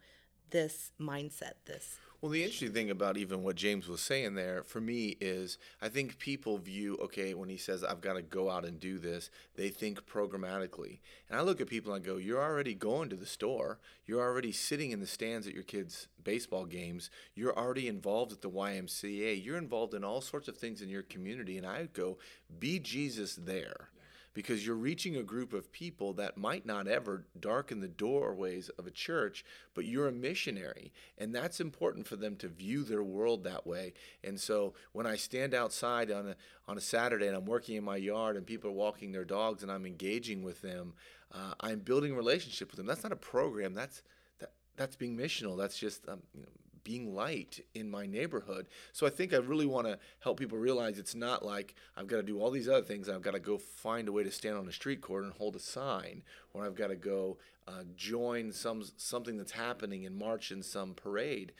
this 0.51 0.91
mindset? 0.99 1.53
This 1.65 1.97
Well, 2.21 2.31
the 2.31 2.43
interesting 2.43 2.73
thing 2.73 2.89
about 2.89 3.17
even 3.17 3.43
what 3.43 3.55
James 3.55 3.87
was 3.87 4.01
saying 4.01 4.35
there 4.35 4.63
for 4.63 4.81
me 4.81 5.15
is 5.19 5.57
I 5.81 5.89
think 5.89 6.19
people 6.19 6.57
view, 6.57 6.97
okay, 7.01 7.33
when 7.33 7.49
he 7.49 7.57
says, 7.57 7.83
I've 7.83 8.01
got 8.01 8.13
to 8.13 8.21
go 8.21 8.49
out 8.49 8.65
and 8.65 8.79
do 8.79 8.97
this, 8.97 9.29
they 9.55 9.69
think 9.69 10.05
programmatically. 10.05 10.99
And 11.29 11.37
I 11.39 11.41
look 11.41 11.61
at 11.61 11.67
people 11.67 11.93
and 11.93 12.03
I 12.03 12.05
go, 12.05 12.17
You're 12.17 12.41
already 12.41 12.73
going 12.73 13.09
to 13.09 13.15
the 13.15 13.25
store. 13.25 13.79
You're 14.05 14.21
already 14.21 14.51
sitting 14.51 14.91
in 14.91 14.99
the 14.99 15.07
stands 15.07 15.47
at 15.47 15.53
your 15.53 15.63
kids' 15.63 16.07
baseball 16.23 16.65
games. 16.65 17.09
You're 17.35 17.57
already 17.57 17.87
involved 17.87 18.31
at 18.31 18.41
the 18.41 18.49
YMCA. 18.49 19.43
You're 19.43 19.57
involved 19.57 19.93
in 19.93 20.03
all 20.03 20.21
sorts 20.21 20.47
of 20.47 20.57
things 20.57 20.81
in 20.81 20.89
your 20.89 21.03
community. 21.03 21.57
And 21.57 21.65
I 21.65 21.87
go, 21.93 22.17
Be 22.59 22.79
Jesus 22.79 23.35
there 23.35 23.89
because 24.35 24.67
you're 24.67 24.75
reaching 24.75 25.15
a 25.15 25.23
group 25.23 25.53
of 25.53 25.71
people 25.71 26.13
that 26.13 26.37
might 26.37 26.65
not 26.65 26.87
ever 26.87 27.23
darken 27.39 27.79
the 27.79 27.87
doorways 27.87 28.67
of 28.77 28.85
a 28.85 28.91
church, 28.91 29.45
but 29.73 29.85
you're 29.85 30.09
a 30.09 30.11
missionary. 30.11 30.91
And 31.17 31.33
that's 31.33 31.61
important 31.61 32.05
for 32.05 32.17
them 32.17 32.35
to 32.37 32.49
view 32.49 32.83
their 32.83 33.01
world 33.01 33.45
that 33.45 33.65
way. 33.65 33.93
And 34.25 34.37
so 34.39 34.73
when 34.91 35.07
I 35.07 35.15
stand 35.15 35.53
outside 35.53 36.11
on 36.11 36.27
a, 36.27 36.35
on 36.67 36.77
a 36.77 36.81
Saturday 36.81 37.27
and 37.27 37.35
I'm 37.35 37.45
working 37.45 37.77
in 37.77 37.85
my 37.85 37.95
yard 37.95 38.35
and 38.35 38.45
people 38.45 38.69
are 38.69 38.73
walking 38.73 39.13
their 39.13 39.23
dogs 39.23 39.63
and 39.63 39.71
I'm 39.71 39.85
engaging 39.85 40.43
with 40.43 40.61
them, 40.61 40.93
uh, 41.33 41.53
I'm 41.61 41.79
building 41.79 42.11
a 42.11 42.15
relationship 42.15 42.69
with 42.69 42.77
them. 42.77 42.85
That's 42.85 43.03
not 43.03 43.13
a 43.13 43.17
program. 43.17 43.73
That's 43.73 44.03
that, 44.39 44.51
that's 44.75 44.97
being 44.97 45.17
missional. 45.17 45.57
That's 45.57 45.77
just 45.77 46.07
um, 46.09 46.19
you 46.33 46.41
know, 46.41 46.49
being 46.85 47.13
light 47.13 47.59
in 47.73 47.89
my 47.89 48.05
neighborhood. 48.05 48.67
So 48.93 49.05
I 49.05 49.09
think 49.09 49.33
I 49.33 49.37
really 49.37 49.65
want 49.65 49.87
to 49.87 49.99
help 50.19 50.39
people 50.39 50.57
realize 50.57 50.97
it's 50.97 51.15
not 51.15 51.43
like 51.43 51.75
I've 51.97 52.07
got 52.07 52.17
to 52.17 52.23
do 52.23 52.39
all 52.39 52.51
these 52.51 52.69
other 52.69 52.85
things. 52.85 53.09
I've 53.09 53.21
got 53.21 53.33
to 53.33 53.39
go 53.39 53.57
find 53.57 54.07
a 54.07 54.13
way 54.13 54.23
to 54.23 54.31
stand 54.31 54.55
on 54.55 54.69
a 54.69 54.71
street 54.71 55.01
corner 55.01 55.25
and 55.25 55.33
hold 55.33 55.57
a 55.57 55.59
sign, 55.59 56.23
or 56.53 56.63
I've 56.63 56.75
got 56.75 56.87
to 56.87 56.95
go 56.95 57.37
uh, 57.67 57.83
join 57.97 58.53
some 58.53 58.83
something 58.95 59.35
that's 59.37 59.51
happening 59.51 60.05
and 60.05 60.15
march 60.15 60.51
in 60.51 60.63
some 60.63 60.93
parade. 60.93 61.51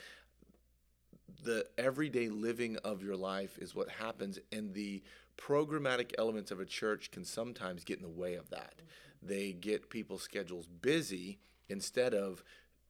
The 1.44 1.66
everyday 1.78 2.30
living 2.30 2.78
of 2.78 3.04
your 3.04 3.18
life 3.18 3.58
is 3.58 3.76
what 3.76 3.90
happens, 3.90 4.40
and 4.52 4.74
the 4.74 5.04
programmatic 5.38 6.14
elements 6.18 6.52
of 6.52 6.60
a 6.60 6.66
church 6.66 7.12
can 7.12 7.26
sometimes 7.26 7.84
get 7.84 7.98
in 7.98 8.04
the 8.04 8.10
way 8.10 8.36
of 8.36 8.50
that. 8.52 8.76
They 9.22 9.52
get 9.52 9.90
people's 9.90 10.22
schedules 10.22 10.68
busy 10.68 11.40
instead 11.68 12.14
of 12.14 12.44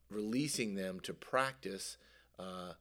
releasing 0.10 0.76
them 0.76 1.00
to 1.02 1.14
practice 1.14 1.98
uh, 2.40 2.74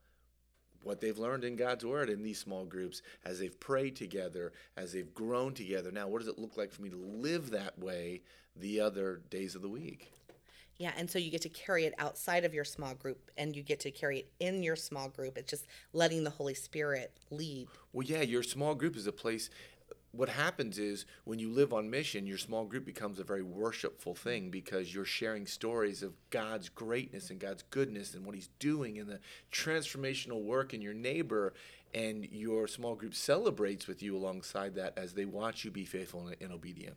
what 0.83 1.01
they've 1.01 1.19
learned 1.19 1.45
in 1.45 1.57
God's 1.57 1.85
Word 1.85 2.11
in 2.11 2.23
these 2.23 2.39
small 2.39 2.65
groups 2.65 3.03
as 3.25 3.39
they've 3.39 3.59
prayed 3.59 3.97
together, 3.97 4.53
as 4.77 4.93
they've 4.93 5.13
grown 5.15 5.55
together. 5.55 5.91
Now, 5.91 6.09
what 6.09 6.21
does 6.21 6.29
it 6.29 6.39
look 6.39 6.57
like 6.57 6.73
for 6.73 6.83
me 6.83 6.91
to 6.91 6.97
live 6.97 7.51
that 7.51 7.79
way 7.79 8.23
the 8.57 8.81
other 8.81 9.23
days 9.31 9.55
of 9.55 9.63
the 9.63 9.69
week? 9.69 10.13
Yeah, 10.77 10.93
and 10.97 11.09
so 11.09 11.21
you 11.21 11.31
get 11.31 11.43
to 11.43 11.49
carry 11.49 11.85
it 11.85 11.95
outside 11.99 12.45
of 12.45 12.53
your 12.53 12.65
small 12.65 12.95
group 12.95 13.31
and 13.39 13.55
you 13.55 13.63
get 13.63 13.79
to 13.81 13.93
carry 13.93 14.21
it 14.21 14.33
in 14.41 14.63
your 14.63 14.75
small 14.75 15.09
group. 15.09 15.39
It's 15.39 15.49
just 15.49 15.67
letting 15.93 16.25
the 16.25 16.31
Holy 16.31 16.55
Spirit 16.55 17.13
lead. 17.31 17.69
Well, 17.93 18.05
yeah, 18.05 18.23
your 18.23 18.43
small 18.43 18.75
group 18.75 18.97
is 18.97 19.07
a 19.07 19.13
place. 19.13 19.51
What 20.17 20.29
happens 20.29 20.79
is 20.79 21.07
when 21.25 21.39
you 21.39 21.51
live 21.51 21.73
on 21.73 21.91
mission, 21.91 22.27
your 22.27 22.39
small 22.39 22.65
group 22.65 22.85
becomes 22.85 23.19
a 23.19 23.25
very 23.25 23.43
worshipful 23.43 24.15
thing 24.15 24.49
because 24.51 24.95
you're 24.95 25.05
sharing 25.05 25.47
stories 25.47 26.03
of 26.03 26.13
God's 26.31 26.69
greatness 26.69 27.31
and 27.31 27.41
God's 27.41 27.65
goodness 27.71 28.15
and 28.15 28.25
what 28.25 28.35
He's 28.35 28.51
doing 28.59 28.99
and 28.99 29.09
the 29.09 29.19
transformational 29.51 30.43
work 30.43 30.73
in 30.73 30.81
your 30.81 30.95
neighbor. 30.95 31.55
And 31.95 32.27
your 32.31 32.67
small 32.69 32.95
group 32.95 33.15
celebrates 33.15 33.87
with 33.87 34.03
you 34.03 34.17
alongside 34.17 34.75
that 34.75 34.97
as 34.97 35.15
they 35.15 35.25
watch 35.25 35.65
you 35.65 35.71
be 35.71 35.85
faithful 35.85 36.27
and, 36.27 36.37
and 36.41 36.53
obedient. 36.53 36.97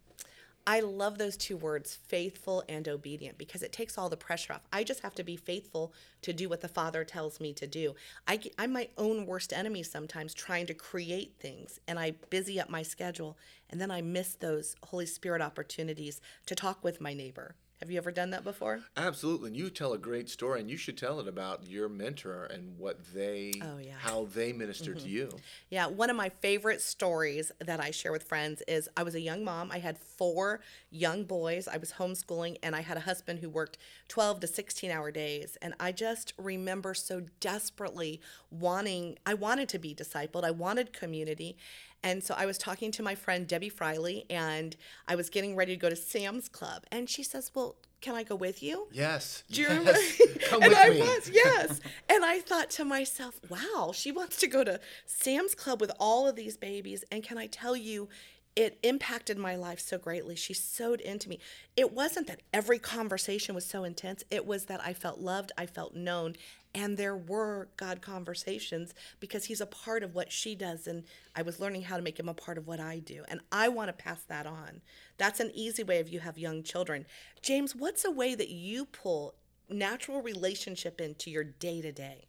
I 0.70 0.82
love 0.82 1.18
those 1.18 1.38
two 1.38 1.56
words, 1.56 1.98
faithful 2.08 2.62
and 2.68 2.90
obedient, 2.90 3.38
because 3.38 3.64
it 3.64 3.72
takes 3.72 3.98
all 3.98 4.10
the 4.10 4.18
pressure 4.18 4.52
off. 4.52 4.68
I 4.74 4.84
just 4.84 5.00
have 5.00 5.16
to 5.16 5.24
be 5.24 5.38
faithful 5.38 5.94
to 6.24 6.34
do 6.34 6.50
what 6.50 6.60
the 6.60 6.68
Father 6.68 7.06
tells 7.06 7.40
me 7.40 7.54
to 7.54 7.66
do. 7.66 7.96
I, 8.28 8.42
I'm 8.60 8.74
my 8.74 8.90
own 8.98 9.26
worst 9.26 9.54
enemy 9.54 9.82
sometimes 9.82 10.34
trying 10.34 10.66
to 10.66 10.74
create 10.74 11.36
things, 11.40 11.80
and 11.88 11.98
I 11.98 12.16
busy 12.30 12.60
up 12.60 12.70
my 12.70 12.84
schedule, 12.84 13.38
and 13.70 13.80
then 13.80 13.90
I 13.90 14.02
miss 14.02 14.36
those 14.36 14.76
Holy 14.84 15.06
Spirit 15.06 15.42
opportunities 15.42 16.20
to 16.48 16.54
talk 16.54 16.84
with 16.84 17.00
my 17.00 17.14
neighbor. 17.14 17.56
Have 17.80 17.92
you 17.92 17.98
ever 18.00 18.12
done 18.12 18.32
that 18.32 18.44
before? 18.44 18.80
Absolutely. 18.96 19.50
And 19.50 19.58
you 19.58 19.70
tell 19.70 19.94
a 19.94 20.00
great 20.00 20.30
story, 20.30 20.60
and 20.60 20.70
you 20.70 20.78
should 20.78 20.98
tell 20.98 21.20
it 21.20 21.28
about 21.28 21.68
your 21.68 21.88
mentor 21.88 22.46
and 22.46 22.76
what 22.78 22.98
they, 23.14 23.54
Oh, 23.62 23.78
yeah. 23.78 23.94
how 24.00 24.28
they 24.34 24.52
minister 24.52 24.96
to 24.96 25.00
mm-hmm. 25.00 25.10
you. 25.10 25.30
Yeah, 25.70 25.86
one 25.86 26.10
of 26.10 26.16
my 26.16 26.30
favorite 26.30 26.82
stories 26.82 27.52
that 27.60 27.80
I 27.80 27.92
share 27.92 28.12
with 28.12 28.24
friends 28.24 28.64
is 28.68 28.90
I 28.98 29.04
was 29.04 29.14
a 29.14 29.20
young 29.20 29.44
mom. 29.44 29.70
I 29.72 29.78
had 29.78 30.00
four 30.00 30.62
young 30.90 31.24
boys. 31.24 31.68
I 31.68 31.78
was 31.78 31.94
homeschooling, 31.94 32.58
and 32.64 32.76
I 32.76 32.82
had 32.82 32.98
a 32.98 33.02
husband 33.02 33.40
who 33.40 33.50
worked 33.50 33.78
12 34.08 34.40
to 34.40 34.48
16 34.48 34.90
hour 34.90 35.12
days. 35.12 35.56
And 35.62 35.76
I 35.80 35.92
just 35.92 36.34
remember 36.40 36.96
so 36.96 37.22
desperately 37.40 38.22
wanting, 38.50 39.20
I 39.24 39.36
wanted 39.36 39.70
to 39.70 39.78
be 39.80 39.94
discipled, 39.94 40.44
I 40.44 40.52
wanted 40.52 40.94
community. 40.94 41.58
And 42.04 42.24
so 42.24 42.36
I 42.38 42.46
was 42.46 42.58
talking 42.58 42.92
to 42.94 43.04
my 43.04 43.16
friend 43.16 43.48
Debbie 43.48 43.70
Friley, 43.70 44.26
and 44.30 44.76
I 45.08 45.16
was 45.16 45.30
getting 45.30 45.56
ready 45.56 45.74
to 45.76 45.80
go 45.80 45.90
to 45.90 45.96
Sam's 45.96 46.48
Club. 46.48 46.84
And 46.92 47.10
she 47.10 47.24
says, 47.24 47.52
Well, 47.54 47.76
can 48.02 48.16
I 48.16 48.24
go 48.24 48.36
with 48.36 48.62
you? 48.62 48.88
Yes. 48.92 49.44
Do 49.50 49.62
you 49.62 49.68
remember? 49.68 49.94
Come 50.50 50.62
and 50.62 50.70
with 50.70 50.78
I 50.78 50.90
me. 50.90 51.00
was, 51.00 51.30
yes. 51.34 51.80
and 52.10 52.24
I 52.24 52.40
thought 52.40 52.70
to 52.72 52.86
myself, 52.86 53.40
wow, 53.50 53.92
she 53.94 54.12
wants 54.12 54.38
to 54.38 54.48
go 54.48 54.64
to 54.64 54.80
Sam's 55.06 55.56
Club 55.56 55.82
with 55.82 55.92
all 56.00 56.28
of 56.28 56.36
these 56.36 56.58
babies. 56.58 57.04
And 57.12 57.24
can 57.24 57.38
I 57.38 57.48
tell 57.48 57.76
you, 57.76 58.08
it 58.56 58.80
impacted 58.82 59.38
my 59.38 59.56
life 59.56 59.80
so 59.80 59.98
greatly. 59.98 60.36
She 60.36 60.54
sowed 60.54 61.00
into 61.02 61.30
me. 61.30 61.40
It 61.76 61.94
wasn't 61.94 62.28
that 62.28 62.42
every 62.52 62.80
conversation 62.80 63.54
was 63.54 63.66
so 63.66 63.84
intense, 63.84 64.24
it 64.32 64.48
was 64.48 64.66
that 64.66 64.82
I 64.84 64.94
felt 64.94 65.20
loved, 65.20 65.52
I 65.58 65.68
felt 65.68 65.96
known, 65.96 66.36
and 66.78 66.96
there 66.96 67.18
were 67.18 67.70
God 67.76 68.04
conversations 68.04 68.94
because 69.20 69.46
He's 69.46 69.62
a 69.62 69.66
part 69.66 70.04
of 70.04 70.14
what 70.14 70.32
she 70.32 70.54
does. 70.54 70.86
And 70.86 71.06
I 71.36 71.42
was 71.42 71.60
learning 71.60 71.82
how 71.82 71.98
to 71.98 72.04
make 72.04 72.20
Him 72.20 72.30
a 72.30 72.36
part 72.36 72.60
of 72.60 72.68
what 72.68 72.80
I 72.80 73.00
do. 73.00 73.24
And 73.28 73.42
I 73.52 73.68
want 73.68 73.90
to 73.90 73.94
pass 73.94 74.22
that 74.28 74.46
on. 74.46 74.82
That's 75.18 75.40
an 75.40 75.52
easy 75.56 75.82
way 75.82 75.98
if 75.98 76.14
you 76.14 76.20
have 76.20 76.38
young 76.38 76.62
children. 76.62 77.08
James, 77.42 77.76
what's 77.76 78.06
a 78.06 78.12
way 78.12 78.36
that 78.36 78.50
you 78.50 78.86
pull 78.86 79.34
natural 79.68 80.22
relationship 80.22 81.02
into 81.02 81.32
your 81.32 81.44
day 81.44 81.82
to 81.82 81.92
day? 81.92 82.28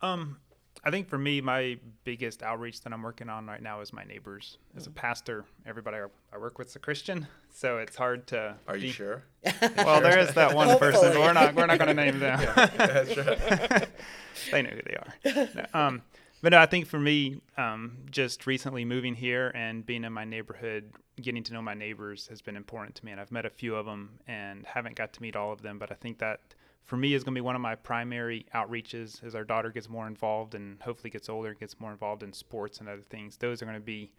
Um, 0.00 0.38
I 0.84 0.90
think 0.90 1.08
for 1.08 1.16
me, 1.16 1.40
my 1.40 1.78
biggest 2.04 2.42
outreach 2.42 2.82
that 2.82 2.92
I'm 2.92 3.02
working 3.02 3.30
on 3.30 3.46
right 3.46 3.62
now 3.62 3.80
is 3.80 3.92
my 3.92 4.04
neighbors. 4.04 4.58
As 4.76 4.86
a 4.86 4.90
pastor, 4.90 5.46
everybody 5.66 5.96
I, 5.96 6.06
I 6.34 6.38
work 6.38 6.58
with 6.58 6.68
is 6.68 6.76
a 6.76 6.78
Christian, 6.78 7.26
so 7.52 7.78
it's 7.78 7.96
hard 7.96 8.26
to. 8.28 8.56
Are 8.68 8.76
you 8.76 8.88
be- 8.88 8.92
sure? 8.92 9.24
Well, 9.76 10.00
there 10.02 10.18
is 10.18 10.34
that 10.34 10.54
one 10.54 10.78
person. 10.78 11.12
But 11.12 11.18
we're 11.18 11.32
not. 11.32 11.54
We're 11.54 11.66
not 11.66 11.78
going 11.78 11.88
to 11.88 12.02
name 12.02 12.18
them. 12.18 12.38
That's 12.76 13.16
right. 13.16 13.88
they 14.50 14.62
know 14.62 14.70
who 14.70 14.82
they 14.84 14.96
are. 14.96 15.48
No, 15.54 15.66
um, 15.72 16.02
but 16.42 16.50
no, 16.50 16.58
I 16.58 16.66
think 16.66 16.86
for 16.86 16.98
me, 16.98 17.40
um, 17.56 17.96
just 18.10 18.46
recently 18.46 18.84
moving 18.84 19.14
here 19.14 19.50
and 19.54 19.86
being 19.86 20.04
in 20.04 20.12
my 20.12 20.24
neighborhood, 20.24 20.92
getting 21.20 21.42
to 21.44 21.54
know 21.54 21.62
my 21.62 21.72
neighbors 21.72 22.26
has 22.28 22.42
been 22.42 22.56
important 22.56 22.94
to 22.96 23.04
me. 23.06 23.12
And 23.12 23.20
I've 23.20 23.32
met 23.32 23.46
a 23.46 23.50
few 23.50 23.74
of 23.74 23.86
them 23.86 24.18
and 24.26 24.66
haven't 24.66 24.96
got 24.96 25.14
to 25.14 25.22
meet 25.22 25.36
all 25.36 25.52
of 25.52 25.62
them. 25.62 25.78
But 25.78 25.90
I 25.90 25.94
think 25.94 26.18
that 26.18 26.40
for 26.84 26.96
me 26.96 27.14
is 27.14 27.24
going 27.24 27.34
to 27.34 27.38
be 27.38 27.44
one 27.44 27.56
of 27.56 27.62
my 27.62 27.74
primary 27.74 28.46
outreaches 28.54 29.24
as 29.24 29.34
our 29.34 29.44
daughter 29.44 29.70
gets 29.70 29.88
more 29.88 30.06
involved 30.06 30.54
and 30.54 30.80
hopefully 30.82 31.10
gets 31.10 31.28
older, 31.28 31.50
and 31.50 31.58
gets 31.58 31.80
more 31.80 31.92
involved 31.92 32.22
in 32.22 32.32
sports 32.32 32.78
and 32.78 32.88
other 32.88 33.02
things. 33.02 33.36
Those 33.38 33.62
are 33.62 33.64
going 33.64 33.76
to 33.76 33.80
be 33.80 34.12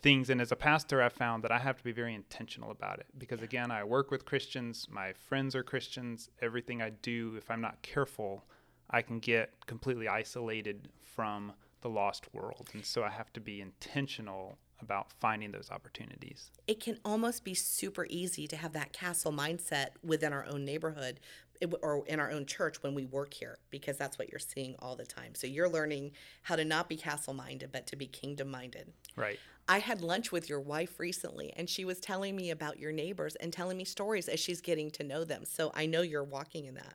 things. 0.00 0.30
And 0.30 0.40
as 0.40 0.52
a 0.52 0.56
pastor, 0.56 1.02
I've 1.02 1.12
found 1.12 1.44
that 1.44 1.52
I 1.52 1.58
have 1.58 1.76
to 1.76 1.84
be 1.84 1.92
very 1.92 2.14
intentional 2.14 2.70
about 2.70 2.98
it 2.98 3.06
because, 3.16 3.42
again, 3.42 3.70
I 3.70 3.84
work 3.84 4.10
with 4.10 4.24
Christians, 4.24 4.86
my 4.90 5.12
friends 5.12 5.54
are 5.54 5.62
Christians. 5.62 6.30
Everything 6.42 6.82
I 6.82 6.90
do, 6.90 7.34
if 7.36 7.50
I'm 7.50 7.60
not 7.60 7.82
careful, 7.82 8.44
I 8.90 9.02
can 9.02 9.18
get 9.18 9.66
completely 9.66 10.08
isolated 10.08 10.88
from 11.02 11.52
the 11.80 11.88
lost 11.88 12.32
world. 12.34 12.70
And 12.74 12.84
so 12.84 13.04
I 13.04 13.10
have 13.10 13.32
to 13.34 13.40
be 13.40 13.60
intentional 13.60 14.58
about 14.80 15.10
finding 15.20 15.52
those 15.52 15.70
opportunities. 15.70 16.50
It 16.66 16.80
can 16.80 16.98
almost 17.04 17.44
be 17.44 17.54
super 17.54 18.06
easy 18.08 18.46
to 18.48 18.56
have 18.56 18.72
that 18.72 18.92
castle 18.92 19.32
mindset 19.32 19.88
within 20.04 20.32
our 20.32 20.46
own 20.46 20.64
neighborhood 20.64 21.20
or 21.82 22.04
in 22.06 22.20
our 22.20 22.30
own 22.30 22.46
church 22.46 22.82
when 22.82 22.94
we 22.94 23.04
work 23.04 23.34
here 23.34 23.58
because 23.70 23.96
that's 23.96 24.18
what 24.18 24.30
you're 24.30 24.38
seeing 24.38 24.76
all 24.78 24.94
the 24.94 25.04
time. 25.06 25.34
So 25.34 25.46
you're 25.46 25.68
learning 25.68 26.12
how 26.42 26.56
to 26.56 26.64
not 26.64 26.88
be 26.88 26.96
castle 26.96 27.34
minded, 27.34 27.72
but 27.72 27.86
to 27.88 27.96
be 27.96 28.06
kingdom 28.06 28.50
minded. 28.50 28.92
Right. 29.16 29.38
I 29.68 29.78
had 29.78 30.00
lunch 30.00 30.32
with 30.32 30.48
your 30.48 30.60
wife 30.60 30.98
recently, 30.98 31.52
and 31.56 31.68
she 31.68 31.84
was 31.84 32.00
telling 32.00 32.34
me 32.34 32.50
about 32.50 32.78
your 32.78 32.92
neighbors 32.92 33.34
and 33.36 33.52
telling 33.52 33.76
me 33.76 33.84
stories 33.84 34.28
as 34.28 34.40
she's 34.40 34.60
getting 34.60 34.90
to 34.92 35.04
know 35.04 35.24
them. 35.24 35.44
So 35.44 35.72
I 35.74 35.86
know 35.86 36.00
you're 36.00 36.24
walking 36.24 36.64
in 36.64 36.74
that. 36.74 36.94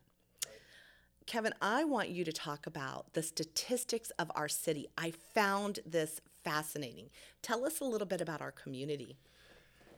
Kevin, 1.26 1.54
I 1.62 1.84
want 1.84 2.10
you 2.10 2.26
to 2.26 2.34
talk 2.34 2.68
about 2.68 3.14
the 3.14 3.24
statistics 3.24 4.10
of 4.12 4.32
our 4.36 4.50
city. 4.50 4.88
I 4.98 5.12
found 5.12 5.80
this 5.86 6.20
fascinating. 6.44 7.10
Tell 7.42 7.66
us 7.66 7.80
a 7.80 7.86
little 7.86 8.08
bit 8.08 8.22
about 8.22 8.42
our 8.42 8.52
community. 8.52 9.18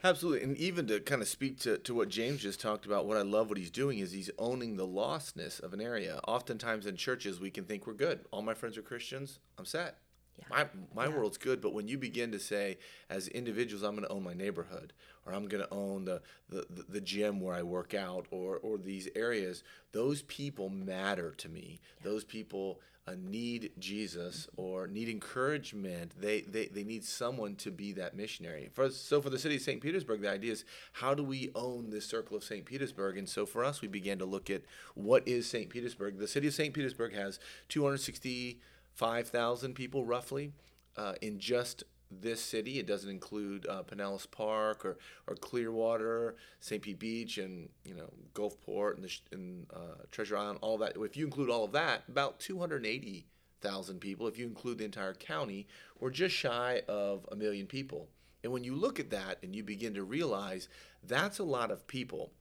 Absolutely. 0.03 0.43
And 0.43 0.57
even 0.57 0.85
to 0.87 0.99
kind 0.99 1.21
of 1.21 1.27
speak 1.27 1.59
to, 1.61 1.77
to 1.79 1.95
what 1.95 2.09
James 2.09 2.41
just 2.41 2.59
talked 2.59 2.85
about, 2.85 3.07
what 3.07 3.17
I 3.17 3.23
love 3.23 3.49
what 3.49 3.57
he's 3.57 3.71
doing 3.71 3.99
is 3.99 4.11
he's 4.11 4.29
owning 4.37 4.75
the 4.75 4.87
lostness 4.87 5.59
of 5.61 5.73
an 5.73 5.81
area. 5.81 6.19
Oftentimes 6.27 6.85
in 6.85 6.95
churches, 6.95 7.39
we 7.39 7.49
can 7.49 7.63
think 7.63 7.87
we're 7.87 7.93
good. 7.93 8.19
All 8.31 8.43
my 8.43 8.53
friends 8.53 8.77
are 8.77 8.83
Christians. 8.83 9.39
I'm 9.57 9.65
set. 9.65 9.97
Yeah. 10.37 10.45
my 10.49 10.67
my 10.93 11.07
world's 11.07 11.37
good. 11.37 11.61
But 11.61 11.73
when 11.73 11.87
you 11.87 11.97
begin 11.97 12.31
to 12.33 12.39
say, 12.39 12.77
as 13.09 13.29
individuals, 13.29 13.83
I'm 13.83 13.95
going 13.95 14.07
to 14.07 14.13
own 14.13 14.23
my 14.23 14.33
neighborhood, 14.33 14.93
or 15.25 15.33
I'm 15.33 15.47
going 15.47 15.63
to 15.63 15.73
own 15.73 16.05
the, 16.05 16.21
the 16.49 16.65
the 16.89 17.01
gym 17.01 17.39
where 17.39 17.55
I 17.55 17.63
work 17.63 17.93
out, 17.93 18.27
or 18.31 18.57
or 18.57 18.77
these 18.77 19.07
areas, 19.15 19.63
those 19.91 20.23
people 20.23 20.69
matter 20.69 21.31
to 21.37 21.49
me. 21.49 21.79
Those 22.03 22.23
people 22.25 22.81
uh, 23.07 23.13
need 23.21 23.71
Jesus 23.77 24.47
or 24.57 24.87
need 24.87 25.07
encouragement. 25.09 26.13
They, 26.19 26.41
they 26.41 26.65
they 26.67 26.83
need 26.83 27.05
someone 27.05 27.55
to 27.57 27.69
be 27.69 27.91
that 27.93 28.15
missionary. 28.15 28.71
For 28.73 28.89
so 28.89 29.21
for 29.21 29.29
the 29.29 29.37
city 29.37 29.57
of 29.57 29.61
St. 29.61 29.79
Petersburg, 29.79 30.21
the 30.21 30.31
idea 30.31 30.53
is 30.53 30.65
how 30.93 31.13
do 31.13 31.23
we 31.23 31.51
own 31.53 31.91
this 31.91 32.05
circle 32.05 32.35
of 32.35 32.43
St. 32.43 32.65
Petersburg? 32.65 33.15
And 33.17 33.29
so 33.29 33.45
for 33.45 33.63
us, 33.63 33.81
we 33.81 33.87
began 33.87 34.17
to 34.19 34.25
look 34.25 34.49
at 34.49 34.63
what 34.95 35.27
is 35.27 35.47
St. 35.47 35.69
Petersburg. 35.69 36.17
The 36.17 36.27
city 36.27 36.47
of 36.47 36.55
St. 36.55 36.73
Petersburg 36.73 37.13
has 37.13 37.39
265,000 37.69 39.75
people 39.75 40.03
roughly 40.03 40.53
uh, 40.97 41.13
in 41.21 41.37
just 41.39 41.83
this 42.11 42.41
city. 42.41 42.79
It 42.79 42.87
doesn't 42.87 43.09
include 43.09 43.67
uh, 43.67 43.83
Pinellas 43.83 44.29
Park 44.29 44.85
or, 44.85 44.97
or 45.27 45.35
Clearwater, 45.35 46.35
St. 46.59 46.81
Pete 46.81 46.99
Beach, 46.99 47.37
and 47.37 47.69
you 47.83 47.95
know 47.95 48.11
Gulfport 48.33 48.95
and, 48.95 49.03
the, 49.03 49.19
and 49.31 49.67
uh, 49.73 50.03
Treasure 50.11 50.37
Island. 50.37 50.59
All 50.61 50.77
that. 50.79 50.97
If 50.97 51.17
you 51.17 51.25
include 51.25 51.49
all 51.49 51.63
of 51.63 51.71
that, 51.73 52.03
about 52.07 52.39
280,000 52.39 53.99
people. 53.99 54.27
If 54.27 54.37
you 54.37 54.45
include 54.45 54.79
the 54.79 54.85
entire 54.85 55.13
county, 55.13 55.67
we're 55.99 56.11
just 56.11 56.35
shy 56.35 56.81
of 56.87 57.27
a 57.31 57.35
million 57.35 57.67
people. 57.67 58.07
And 58.43 58.53
when 58.53 58.63
you 58.63 58.75
look 58.75 58.99
at 58.99 59.09
that 59.09 59.39
and 59.41 59.55
you 59.55 59.63
begin 59.63 59.95
to 59.95 60.03
realize 60.03 60.67
that's 61.03 61.39
a 61.39 61.43
lot 61.43 61.71
of 61.71 61.87
people, 61.87 62.31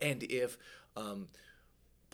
and 0.00 0.22
if 0.22 0.56
um, 0.96 1.28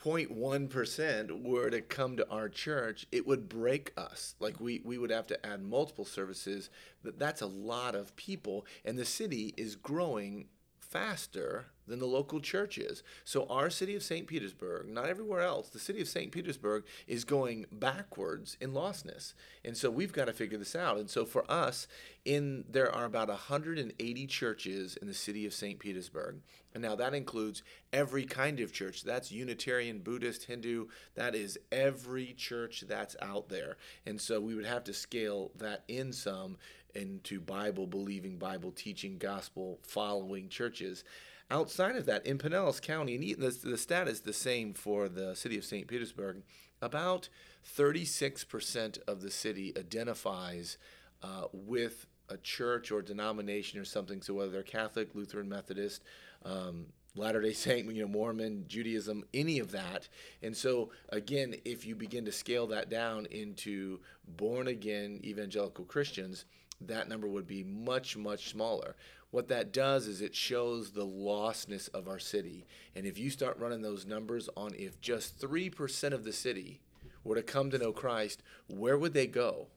0.1% 0.03 1.43
were 1.43 1.71
to 1.71 1.81
come 1.81 2.17
to 2.17 2.29
our 2.29 2.49
church, 2.49 3.07
it 3.13 3.27
would 3.27 3.49
break 3.49 3.93
us. 3.97 4.35
Like 4.41 4.61
we, 4.61 4.81
we 4.85 4.99
would 4.99 5.11
have 5.11 5.27
to 5.29 5.47
add 5.47 5.63
multiple 5.63 6.05
services. 6.05 6.71
That's 7.05 7.43
a 7.43 7.47
lot 7.47 7.95
of 7.95 8.17
people. 8.17 8.67
And 8.85 8.99
the 8.99 9.05
city 9.05 9.55
is 9.57 9.77
growing 9.77 10.47
faster 10.81 11.67
than 11.93 11.99
the 11.99 12.07
local 12.07 12.41
churches. 12.41 13.03
So 13.23 13.47
our 13.49 13.69
city 13.69 13.95
of 13.95 14.03
St. 14.03 14.27
Petersburg, 14.27 14.89
not 14.89 15.11
everywhere 15.11 15.43
else, 15.43 15.69
the 15.69 15.79
city 15.79 16.01
of 16.01 16.09
St. 16.09 16.33
Petersburg 16.33 16.85
is 17.07 17.25
going 17.25 17.67
backwards 17.71 18.57
in 18.63 18.73
lostness. 18.73 19.35
And 19.63 19.77
so 19.77 19.91
we've 19.91 20.13
got 20.13 20.25
to 20.25 20.33
figure 20.33 20.57
this 20.57 20.75
out. 20.75 20.97
And 20.97 21.11
so 21.11 21.27
for 21.27 21.45
us, 21.53 21.87
in 22.25 22.65
there 22.67 22.91
are 22.91 23.05
about 23.05 23.29
180 23.29 24.27
churches 24.27 24.97
in 24.97 25.07
the 25.07 25.13
city 25.13 25.45
of 25.45 25.53
St. 25.53 25.79
Petersburg. 25.79 26.37
And 26.73 26.83
now 26.83 26.95
that 26.97 27.13
includes 27.13 27.63
every 27.93 28.25
kind 28.25 28.61
of 28.61 28.73
church. 28.73 29.03
That's 29.03 29.31
Unitarian, 29.31 29.99
Buddhist, 29.99 30.45
Hindu. 30.45 30.87
That 31.15 31.35
is 31.35 31.59
every 31.71 32.33
church 32.33 32.85
that's 32.89 33.17
out 33.21 33.51
there. 33.51 33.77
And 34.07 34.19
so 34.19 34.41
we 34.41 34.55
would 34.55 34.65
have 34.65 34.85
to 34.85 34.95
scale 34.95 35.51
that 35.59 35.85
in 35.89 36.15
some 36.15 36.57
into 36.95 37.41
Bible 37.41 37.87
believing, 37.87 38.39
Bible 38.39 38.71
teaching, 38.71 39.19
gospel 39.19 39.79
following 39.83 40.49
churches. 40.49 41.05
Outside 41.53 41.97
of 41.97 42.07
that, 42.07 42.25
in 42.25 42.39
Pinellas 42.39 42.81
County, 42.81 43.15
and 43.15 43.43
the, 43.43 43.51
the 43.51 43.77
stat 43.77 44.09
is 44.09 44.23
the 44.23 44.33
same 44.33 44.73
for 44.73 45.07
the 45.07 45.37
city 45.37 45.59
of 45.59 45.67
St. 45.67 45.87
Petersburg, 45.87 46.43
about 46.81 47.29
36% 47.77 48.99
of 49.07 49.21
the 49.21 49.31
city 49.31 49.75
identifies 49.77 50.79
uh, 51.23 51.45
with 51.53 52.07
a 52.31 52.39
church 52.39 52.91
or 52.91 53.03
denomination 53.03 53.79
or 53.79 53.85
something. 53.85 54.23
So 54.23 54.33
whether 54.33 54.51
they're 54.51 54.63
Catholic, 54.63 55.15
Lutheran, 55.15 55.47
Methodist, 55.51 56.03
um, 56.43 56.87
Latter 57.17 57.43
day 57.43 57.53
Saint, 57.53 57.95
you 57.95 58.01
know, 58.01 58.09
Mormon, 58.09 58.65
Judaism, 58.67 59.23
any 59.35 59.59
of 59.59 59.73
that. 59.73 60.09
And 60.43 60.57
so, 60.57 60.89
again, 61.11 61.57
if 61.67 61.85
you 61.85 61.95
begin 61.95 62.25
to 62.25 62.33
scale 62.33 62.67
that 62.69 62.89
down 62.89 63.27
into 63.27 64.01
born 64.27 64.69
again 64.69 65.21
evangelical 65.23 65.85
Christians, 65.85 66.47
that 66.81 67.11
number 67.11 67.29
would 67.29 67.47
be 67.47 67.63
much, 67.63 68.17
much 68.17 68.49
smaller. 68.49 68.97
What 69.33 69.49
that 69.49 69.73
does 69.73 70.07
is 70.07 70.21
it 70.21 70.35
shows 70.35 70.91
the 70.91 71.07
lostness 71.07 71.89
of 71.95 72.07
our 72.07 72.19
city. 72.19 72.67
And 72.95 73.07
if 73.07 73.19
you 73.19 73.31
start 73.31 73.59
running 73.59 73.81
those 73.81 74.05
numbers 74.05 74.51
on 74.59 74.75
if 74.75 75.01
just 75.01 75.41
3% 75.41 76.13
of 76.13 76.23
the 76.23 76.35
city 76.35 76.83
were 77.25 77.37
to 77.37 77.43
come 77.43 77.71
to 77.71 77.79
know 77.79 77.93
Christ, 77.93 78.43
where 78.69 78.99
would 78.99 79.15
they 79.15 79.27
go? 79.27 79.69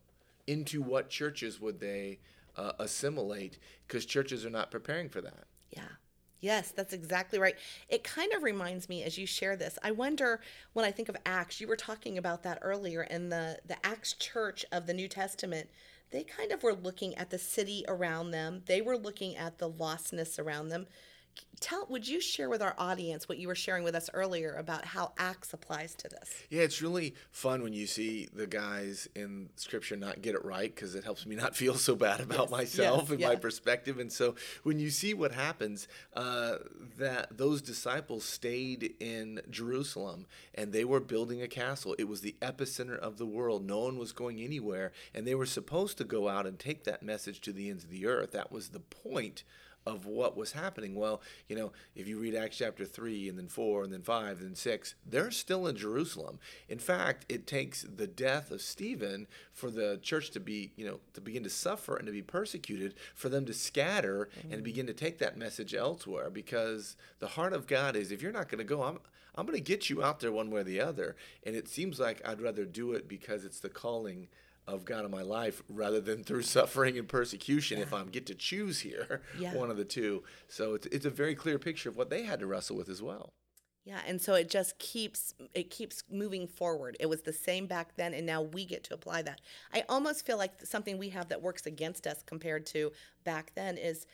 Into 0.46 0.82
what 0.82 1.10
churches 1.10 1.62
would 1.62 1.80
they 1.80 2.20
uh, 2.58 2.74
assimilate? 2.80 3.58
Because 3.88 4.06
churches 4.06 4.46
are 4.46 4.50
not 4.50 4.72
preparing 4.72 5.08
for 5.08 5.22
that. 5.22 5.46
Yeah. 5.72 5.84
Yes, 6.46 6.70
that's 6.70 6.94
exactly 6.94 7.40
right. 7.40 7.56
It 7.90 8.04
kind 8.04 8.32
of 8.34 8.44
reminds 8.44 8.88
me 8.88 9.02
as 9.04 9.18
you 9.18 9.26
share 9.26 9.56
this. 9.56 9.80
I 9.82 9.90
wonder 9.90 10.42
when 10.74 10.86
I 10.86 10.92
think 10.92 11.10
of 11.10 11.18
Acts, 11.26 11.60
you 11.60 11.68
were 11.68 11.76
talking 11.76 12.20
about 12.20 12.44
that 12.44 12.60
earlier 12.62 13.02
in 13.02 13.30
the 13.30 13.58
the 13.66 13.84
Acts 13.84 14.14
church 14.14 14.64
of 14.72 14.86
the 14.86 14.94
New 14.94 15.08
Testament 15.08 15.70
they 16.12 16.24
kind 16.24 16.52
of 16.52 16.62
were 16.62 16.76
looking 16.76 17.16
at 17.16 17.32
the 17.32 17.40
city 17.40 17.84
around 17.88 18.30
them. 18.30 18.62
They 18.68 18.80
were 18.80 18.96
looking 18.96 19.36
at 19.36 19.58
the 19.58 19.70
lostness 19.70 20.38
around 20.40 20.70
them 20.70 20.86
tell 21.60 21.86
would 21.90 22.08
you 22.08 22.20
share 22.20 22.50
with 22.50 22.62
our 22.62 22.76
audience 22.78 23.30
what 23.30 23.38
you 23.38 23.48
were 23.48 23.56
sharing 23.56 23.84
with 23.84 23.96
us 23.96 24.10
earlier 24.14 24.54
about 24.54 24.86
how 24.86 25.14
acts 25.18 25.54
applies 25.54 25.96
to 25.96 26.10
this? 26.10 26.44
Yeah 26.50 26.62
it's 26.64 26.82
really 26.82 27.16
fun 27.32 27.64
when 27.64 27.74
you 27.74 27.88
see 27.88 28.28
the 28.34 28.48
guys 28.48 29.08
in 29.16 29.50
scripture 29.56 29.96
not 29.96 30.22
get 30.22 30.36
it 30.36 30.44
right 30.44 30.74
because 30.74 30.96
it 30.96 31.04
helps 31.04 31.26
me 31.26 31.36
not 31.36 31.56
feel 31.66 31.76
so 31.76 31.96
bad 31.96 32.22
about 32.22 32.50
yes, 32.50 32.52
myself 32.52 33.02
yes, 33.04 33.10
and 33.12 33.20
yeah. 33.20 33.30
my 33.30 33.36
perspective. 33.36 34.00
And 34.00 34.12
so 34.12 34.36
when 34.64 34.80
you 34.80 34.90
see 34.90 35.14
what 35.14 35.32
happens 35.32 35.88
uh, 36.16 36.56
that 36.98 37.38
those 37.38 37.62
disciples 37.62 38.26
stayed 38.26 38.96
in 39.00 39.42
jerusalem 39.50 40.26
and 40.54 40.72
they 40.72 40.86
were 40.86 41.00
building 41.00 41.42
a 41.42 41.48
castle. 41.48 41.96
It 41.98 42.08
was 42.08 42.22
the 42.22 42.36
epicenter 42.42 42.98
of 42.98 43.18
the 43.18 43.26
world. 43.26 43.66
No 43.66 43.80
one 43.80 43.98
was 43.98 44.12
going 44.12 44.42
anywhere. 44.42 44.92
And 45.14 45.26
they 45.26 45.36
were 45.36 45.46
supposed 45.46 45.98
to 45.98 46.04
go 46.04 46.28
out 46.28 46.46
and 46.46 46.60
take 46.60 46.84
that 46.84 47.04
message 47.04 47.42
to 47.42 47.54
the 47.54 47.70
ends 47.70 47.84
of 47.84 47.90
the 47.90 48.06
earth. 48.06 48.32
That 48.32 48.52
was 48.52 48.70
the 48.70 48.80
point 48.80 49.44
of 49.86 50.06
what 50.06 50.36
was 50.36 50.54
happening. 50.54 50.96
Well, 50.96 51.22
you 51.48 51.56
know, 51.56 51.72
if 51.96 52.08
you 52.08 52.20
read 52.20 52.36
Acts 52.36 52.58
chapter 52.58 52.86
3 52.86 53.30
and 53.30 53.38
then 53.38 53.48
4 53.48 53.84
and 53.84 53.94
then 53.94 54.02
5 54.02 54.40
and 54.40 54.50
then 54.50 54.56
6, 54.56 54.96
they're 55.06 55.32
still 55.32 55.68
in 55.68 55.76
Jerusalem. 55.76 56.40
In 56.68 56.80
fact, 56.80 57.26
it 57.30 57.46
takes 57.46 57.84
the 57.84 58.08
death 58.08 58.52
of 58.52 58.62
Stephen 58.62 59.28
for 59.54 59.70
the 59.70 60.00
church 60.02 60.32
to 60.32 60.40
be, 60.40 60.72
you 60.76 60.86
know, 60.86 61.00
to 61.14 61.22
begin 61.22 61.44
to 61.44 61.50
suffer 61.50 61.96
and 61.96 62.08
to 62.08 62.12
be 62.12 62.22
persecuted, 62.22 62.96
for 63.14 63.30
them 63.30 63.46
to 63.46 63.54
scatter 63.54 64.30
mm-hmm. 64.40 64.54
and 64.54 64.64
begin 64.64 64.88
to 64.88 64.94
take 64.94 65.20
that 65.20 65.38
message 65.38 65.74
elsewhere 65.74 66.30
because 66.30 66.96
the 67.20 67.28
heart 67.28 67.54
of 67.54 67.68
God 67.68 67.96
is 67.96 68.12
if 68.12 68.22
you're 68.22 68.32
not 68.32 68.50
going 68.50 68.60
to 68.60 68.64
go, 68.64 68.84
I'm 68.84 69.00
I'm 69.38 69.46
going 69.46 69.58
to 69.58 69.64
get 69.64 69.90
you 69.90 70.02
out 70.02 70.22
there 70.22 70.32
one 70.32 70.50
way 70.50 70.62
or 70.62 70.64
the 70.64 70.80
other. 70.80 71.16
And 71.44 71.56
it 71.58 71.68
seems 71.68 72.00
like 72.00 72.26
I'd 72.26 72.42
rather 72.42 72.64
do 72.64 72.94
it 72.94 73.08
because 73.08 73.44
it's 73.44 73.60
the 73.60 73.70
calling 73.70 74.30
of 74.68 74.86
God 74.86 75.06
in 75.06 75.12
my 75.12 75.22
life 75.22 75.62
rather 75.70 76.02
than 76.02 76.24
through 76.24 76.42
suffering 76.44 76.98
and 76.98 77.08
persecution 77.08 77.78
yeah. 77.78 77.84
if 77.84 77.94
I'm 77.94 78.10
get 78.10 78.26
to 78.28 78.36
choose 78.36 78.80
here, 78.80 79.22
yeah. 79.40 79.54
one 79.54 79.70
of 79.70 79.78
the 79.78 79.86
two. 79.86 80.24
So 80.48 80.74
it's, 80.76 80.88
it's 80.88 81.06
a 81.06 81.10
very 81.10 81.36
clear 81.36 81.60
picture 81.60 81.90
of 81.90 81.98
what 81.98 82.10
they 82.10 82.24
had 82.24 82.40
to 82.40 82.48
wrestle 82.48 82.76
with 82.76 82.90
as 82.90 83.02
well. 83.02 83.34
Yeah, 83.86 84.00
and 84.08 84.20
so 84.20 84.34
it 84.34 84.50
just 84.50 84.80
keeps 84.80 85.36
it 85.54 85.70
keeps 85.70 86.04
moving 86.10 86.48
forward. 86.48 86.98
It 87.00 87.06
was 87.06 87.22
the 87.22 87.32
same 87.32 87.68
back 87.68 87.96
then 87.96 88.16
and 88.16 88.26
now 88.26 88.42
we 88.42 88.66
get 88.66 88.84
to 88.86 88.96
apply 88.96 89.22
that. 89.22 89.42
I 89.72 89.84
almost 89.88 90.26
feel 90.26 90.38
like 90.38 90.66
something 90.66 90.98
we 90.98 91.10
have 91.10 91.30
that 91.30 91.44
works 91.44 91.68
against 91.68 92.08
us 92.08 92.24
compared 92.26 92.66
to 92.68 92.92
back 93.24 93.52
then 93.54 93.78
is 93.78 94.08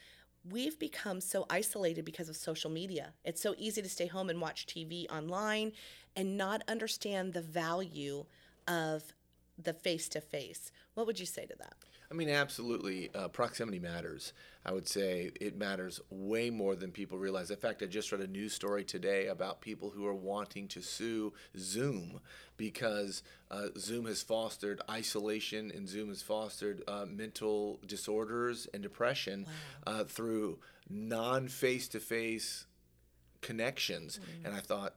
we've 0.50 0.78
become 0.78 1.22
so 1.22 1.46
isolated 1.50 2.04
because 2.04 2.28
of 2.28 2.36
social 2.36 2.70
media. 2.70 3.14
It's 3.24 3.42
so 3.42 3.56
easy 3.58 3.82
to 3.82 3.90
stay 3.90 4.08
home 4.08 4.30
and 4.30 4.42
watch 4.42 4.66
TV 4.66 5.10
online 5.10 5.72
and 6.18 6.38
not 6.38 6.64
understand 6.68 7.32
the 7.32 7.42
value 7.42 8.26
of 8.68 9.04
the 9.64 9.74
face 9.74 10.08
to 10.10 10.22
face. 10.22 10.72
What 10.94 11.08
would 11.08 11.20
you 11.20 11.26
say 11.26 11.46
to 11.46 11.56
that? 11.58 11.74
I 12.12 12.14
mean, 12.14 12.30
absolutely. 12.30 13.10
Uh, 13.16 13.30
proximity 13.30 13.80
matters. 13.80 14.34
I 14.66 14.74
would 14.74 14.88
say 14.88 15.32
it 15.40 15.58
matters 15.58 16.02
way 16.10 16.50
more 16.50 16.76
than 16.76 16.92
people 16.92 17.18
realize. 17.18 17.50
In 17.50 17.58
fact, 17.58 17.82
I 17.82 17.86
just 17.86 18.12
read 18.12 18.22
a 18.22 18.28
news 18.28 18.54
story 18.54 18.84
today 18.84 19.28
about 19.28 19.62
people 19.62 19.90
who 19.90 20.06
are 20.06 20.14
wanting 20.14 20.68
to 20.70 20.82
sue 20.82 21.34
Zoom 21.58 22.20
because 22.58 23.24
uh, 23.50 23.68
Zoom 23.78 24.06
has 24.06 24.22
fostered 24.22 24.82
isolation 24.90 25.72
and 25.74 25.88
Zoom 25.88 26.10
has 26.10 26.22
fostered 26.22 26.84
uh, 26.88 27.06
mental 27.10 27.80
disorders 27.88 28.68
and 28.74 28.84
depression 28.84 29.46
wow. 29.88 29.94
Uh, 29.94 30.04
through 30.04 30.60
non 30.90 31.48
face 31.48 31.88
to 31.88 32.00
face 32.00 32.66
connections. 33.42 34.20
Mm. 34.20 34.48
And 34.48 34.56
I 34.56 34.60
thought, 34.60 34.96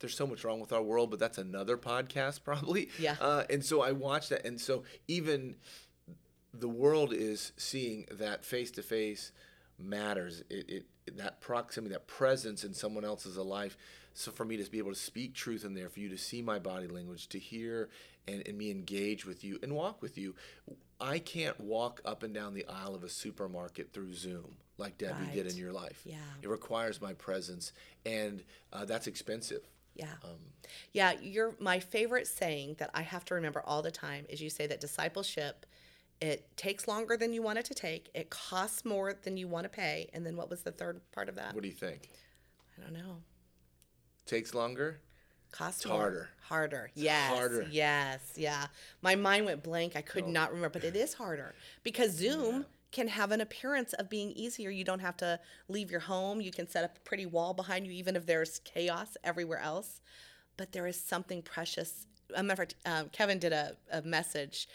there's 0.00 0.16
so 0.16 0.26
much 0.26 0.44
wrong 0.44 0.60
with 0.60 0.72
our 0.72 0.82
world, 0.82 1.10
but 1.10 1.18
that's 1.18 1.38
another 1.38 1.76
podcast 1.76 2.42
probably. 2.44 2.88
Yeah. 2.98 3.16
Uh, 3.20 3.44
and 3.50 3.64
so 3.64 3.82
I 3.82 3.92
watched 3.92 4.30
that, 4.30 4.46
and 4.46 4.60
so 4.60 4.84
even 5.08 5.56
the 6.52 6.68
world 6.68 7.12
is 7.12 7.52
seeing 7.56 8.06
that 8.10 8.44
face 8.44 8.70
to 8.72 8.82
face 8.82 9.32
matters. 9.78 10.42
It, 10.50 10.70
it 10.70 11.16
that 11.16 11.40
proximity, 11.40 11.92
that 11.92 12.06
presence 12.06 12.64
in 12.64 12.72
someone 12.72 13.04
else's 13.04 13.36
life. 13.36 13.76
So 14.14 14.30
for 14.30 14.44
me 14.44 14.56
to 14.56 14.70
be 14.70 14.78
able 14.78 14.92
to 14.92 14.98
speak 14.98 15.34
truth 15.34 15.64
in 15.64 15.74
there, 15.74 15.88
for 15.88 16.00
you 16.00 16.08
to 16.08 16.16
see 16.16 16.40
my 16.40 16.58
body 16.58 16.86
language, 16.86 17.28
to 17.30 17.38
hear 17.38 17.90
and, 18.26 18.42
and 18.46 18.56
me 18.56 18.70
engage 18.70 19.26
with 19.26 19.44
you 19.44 19.58
and 19.62 19.74
walk 19.74 20.00
with 20.00 20.16
you. 20.16 20.34
I 21.00 21.18
can't 21.18 21.58
walk 21.60 22.00
up 22.04 22.22
and 22.22 22.32
down 22.32 22.54
the 22.54 22.64
aisle 22.66 22.94
of 22.94 23.04
a 23.04 23.08
supermarket 23.08 23.92
through 23.92 24.14
Zoom 24.14 24.56
like 24.78 24.98
Debbie 24.98 25.24
right. 25.24 25.34
did 25.34 25.46
in 25.46 25.56
your 25.56 25.72
life. 25.72 26.02
Yeah. 26.04 26.16
It 26.42 26.48
requires 26.48 27.00
my 27.00 27.12
presence, 27.12 27.72
and 28.04 28.42
uh, 28.72 28.84
that's 28.84 29.06
expensive 29.06 29.60
Yeah. 29.94 30.12
Um, 30.24 30.38
yeah, 30.92 31.12
you're 31.20 31.54
my 31.58 31.80
favorite 31.80 32.26
saying 32.26 32.76
that 32.78 32.90
I 32.94 33.02
have 33.02 33.24
to 33.26 33.34
remember 33.34 33.62
all 33.64 33.82
the 33.82 33.90
time 33.90 34.26
is 34.28 34.40
you 34.40 34.50
say 34.50 34.66
that 34.66 34.80
discipleship 34.80 35.66
it 36.20 36.56
takes 36.56 36.86
longer 36.88 37.16
than 37.16 37.32
you 37.32 37.42
want 37.42 37.58
it 37.58 37.64
to 37.66 37.74
take, 37.74 38.10
it 38.14 38.30
costs 38.30 38.84
more 38.84 39.14
than 39.22 39.36
you 39.36 39.48
want 39.48 39.64
to 39.64 39.68
pay, 39.68 40.08
and 40.14 40.24
then 40.24 40.36
what 40.36 40.48
was 40.48 40.62
the 40.62 40.70
third 40.70 41.00
part 41.12 41.28
of 41.28 41.34
that? 41.34 41.54
What 41.54 41.62
do 41.62 41.68
you 41.68 41.74
think? 41.74 42.08
I 42.78 42.82
don't 42.82 42.94
know. 42.94 43.16
Takes 44.26 44.54
longer? 44.54 45.00
Cost 45.52 45.82
It's 45.82 45.90
harder. 45.90 46.30
Harder. 46.40 46.90
Yes. 46.94 47.32
harder. 47.32 47.66
Yes. 47.70 48.32
Yeah. 48.36 48.66
My 49.02 49.14
mind 49.14 49.46
went 49.46 49.62
blank. 49.62 49.94
I 49.96 50.00
could 50.00 50.26
not 50.26 50.50
remember, 50.50 50.70
but 50.70 50.84
it 50.84 50.96
is 50.96 51.14
harder 51.14 51.54
because 51.82 52.12
Zoom 52.12 52.64
can 52.94 53.08
have 53.08 53.32
an 53.32 53.40
appearance 53.40 53.92
of 53.94 54.08
being 54.08 54.30
easier. 54.32 54.70
You 54.70 54.84
don't 54.84 55.00
have 55.00 55.16
to 55.18 55.40
leave 55.68 55.90
your 55.90 56.00
home. 56.00 56.40
You 56.40 56.52
can 56.52 56.68
set 56.68 56.84
up 56.84 56.96
a 56.96 57.00
pretty 57.00 57.26
wall 57.26 57.52
behind 57.52 57.86
you, 57.86 57.92
even 57.92 58.14
if 58.14 58.24
there's 58.24 58.60
chaos 58.60 59.16
everywhere 59.24 59.58
else. 59.58 60.00
But 60.56 60.70
there 60.70 60.86
is 60.86 60.98
something 60.98 61.42
precious. 61.42 62.06
A 62.36 62.42
matter 62.42 62.62
of 62.62 62.68
fact, 62.68 62.74
um, 62.86 63.08
Kevin 63.10 63.40
did 63.40 63.52
a, 63.52 63.76
a 63.90 64.00
message 64.02 64.68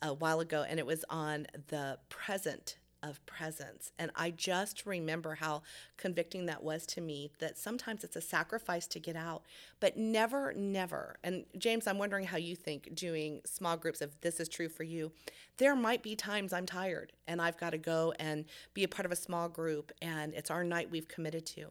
a 0.00 0.14
while 0.14 0.38
ago, 0.38 0.64
and 0.66 0.78
it 0.78 0.86
was 0.86 1.04
on 1.10 1.48
the 1.68 1.98
present 2.08 2.76
of 3.04 3.24
presence. 3.26 3.92
And 3.98 4.10
I 4.16 4.30
just 4.30 4.86
remember 4.86 5.34
how 5.36 5.62
convicting 5.96 6.46
that 6.46 6.62
was 6.62 6.86
to 6.86 7.00
me 7.00 7.30
that 7.38 7.58
sometimes 7.58 8.02
it's 8.02 8.16
a 8.16 8.20
sacrifice 8.20 8.86
to 8.88 8.98
get 8.98 9.14
out, 9.14 9.42
but 9.78 9.96
never, 9.96 10.52
never. 10.54 11.16
And 11.22 11.44
James, 11.58 11.86
I'm 11.86 11.98
wondering 11.98 12.24
how 12.24 12.38
you 12.38 12.56
think 12.56 12.94
doing 12.94 13.42
small 13.44 13.76
groups, 13.76 14.00
if 14.00 14.20
this 14.22 14.40
is 14.40 14.48
true 14.48 14.68
for 14.68 14.82
you. 14.82 15.12
There 15.58 15.76
might 15.76 16.02
be 16.02 16.16
times 16.16 16.52
I'm 16.52 16.66
tired 16.66 17.12
and 17.28 17.40
I've 17.40 17.58
got 17.58 17.70
to 17.70 17.78
go 17.78 18.14
and 18.18 18.46
be 18.72 18.84
a 18.84 18.88
part 18.88 19.06
of 19.06 19.12
a 19.12 19.16
small 19.16 19.48
group, 19.48 19.92
and 20.00 20.34
it's 20.34 20.50
our 20.50 20.64
night 20.64 20.90
we've 20.90 21.08
committed 21.08 21.46
to. 21.46 21.70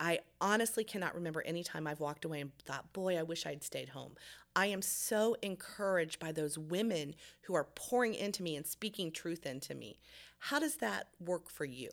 I 0.00 0.20
honestly 0.40 0.84
cannot 0.84 1.14
remember 1.14 1.42
any 1.42 1.62
time 1.62 1.86
I've 1.86 2.00
walked 2.00 2.24
away 2.24 2.40
and 2.40 2.50
thought, 2.64 2.94
boy, 2.94 3.18
I 3.18 3.22
wish 3.22 3.44
I'd 3.44 3.62
stayed 3.62 3.90
home. 3.90 4.14
I 4.56 4.66
am 4.66 4.80
so 4.80 5.36
encouraged 5.42 6.18
by 6.18 6.32
those 6.32 6.58
women 6.58 7.14
who 7.42 7.54
are 7.54 7.68
pouring 7.74 8.14
into 8.14 8.42
me 8.42 8.56
and 8.56 8.66
speaking 8.66 9.12
truth 9.12 9.44
into 9.44 9.74
me. 9.74 9.98
How 10.40 10.58
does 10.58 10.76
that 10.76 11.08
work 11.20 11.48
for 11.48 11.64
you? 11.64 11.90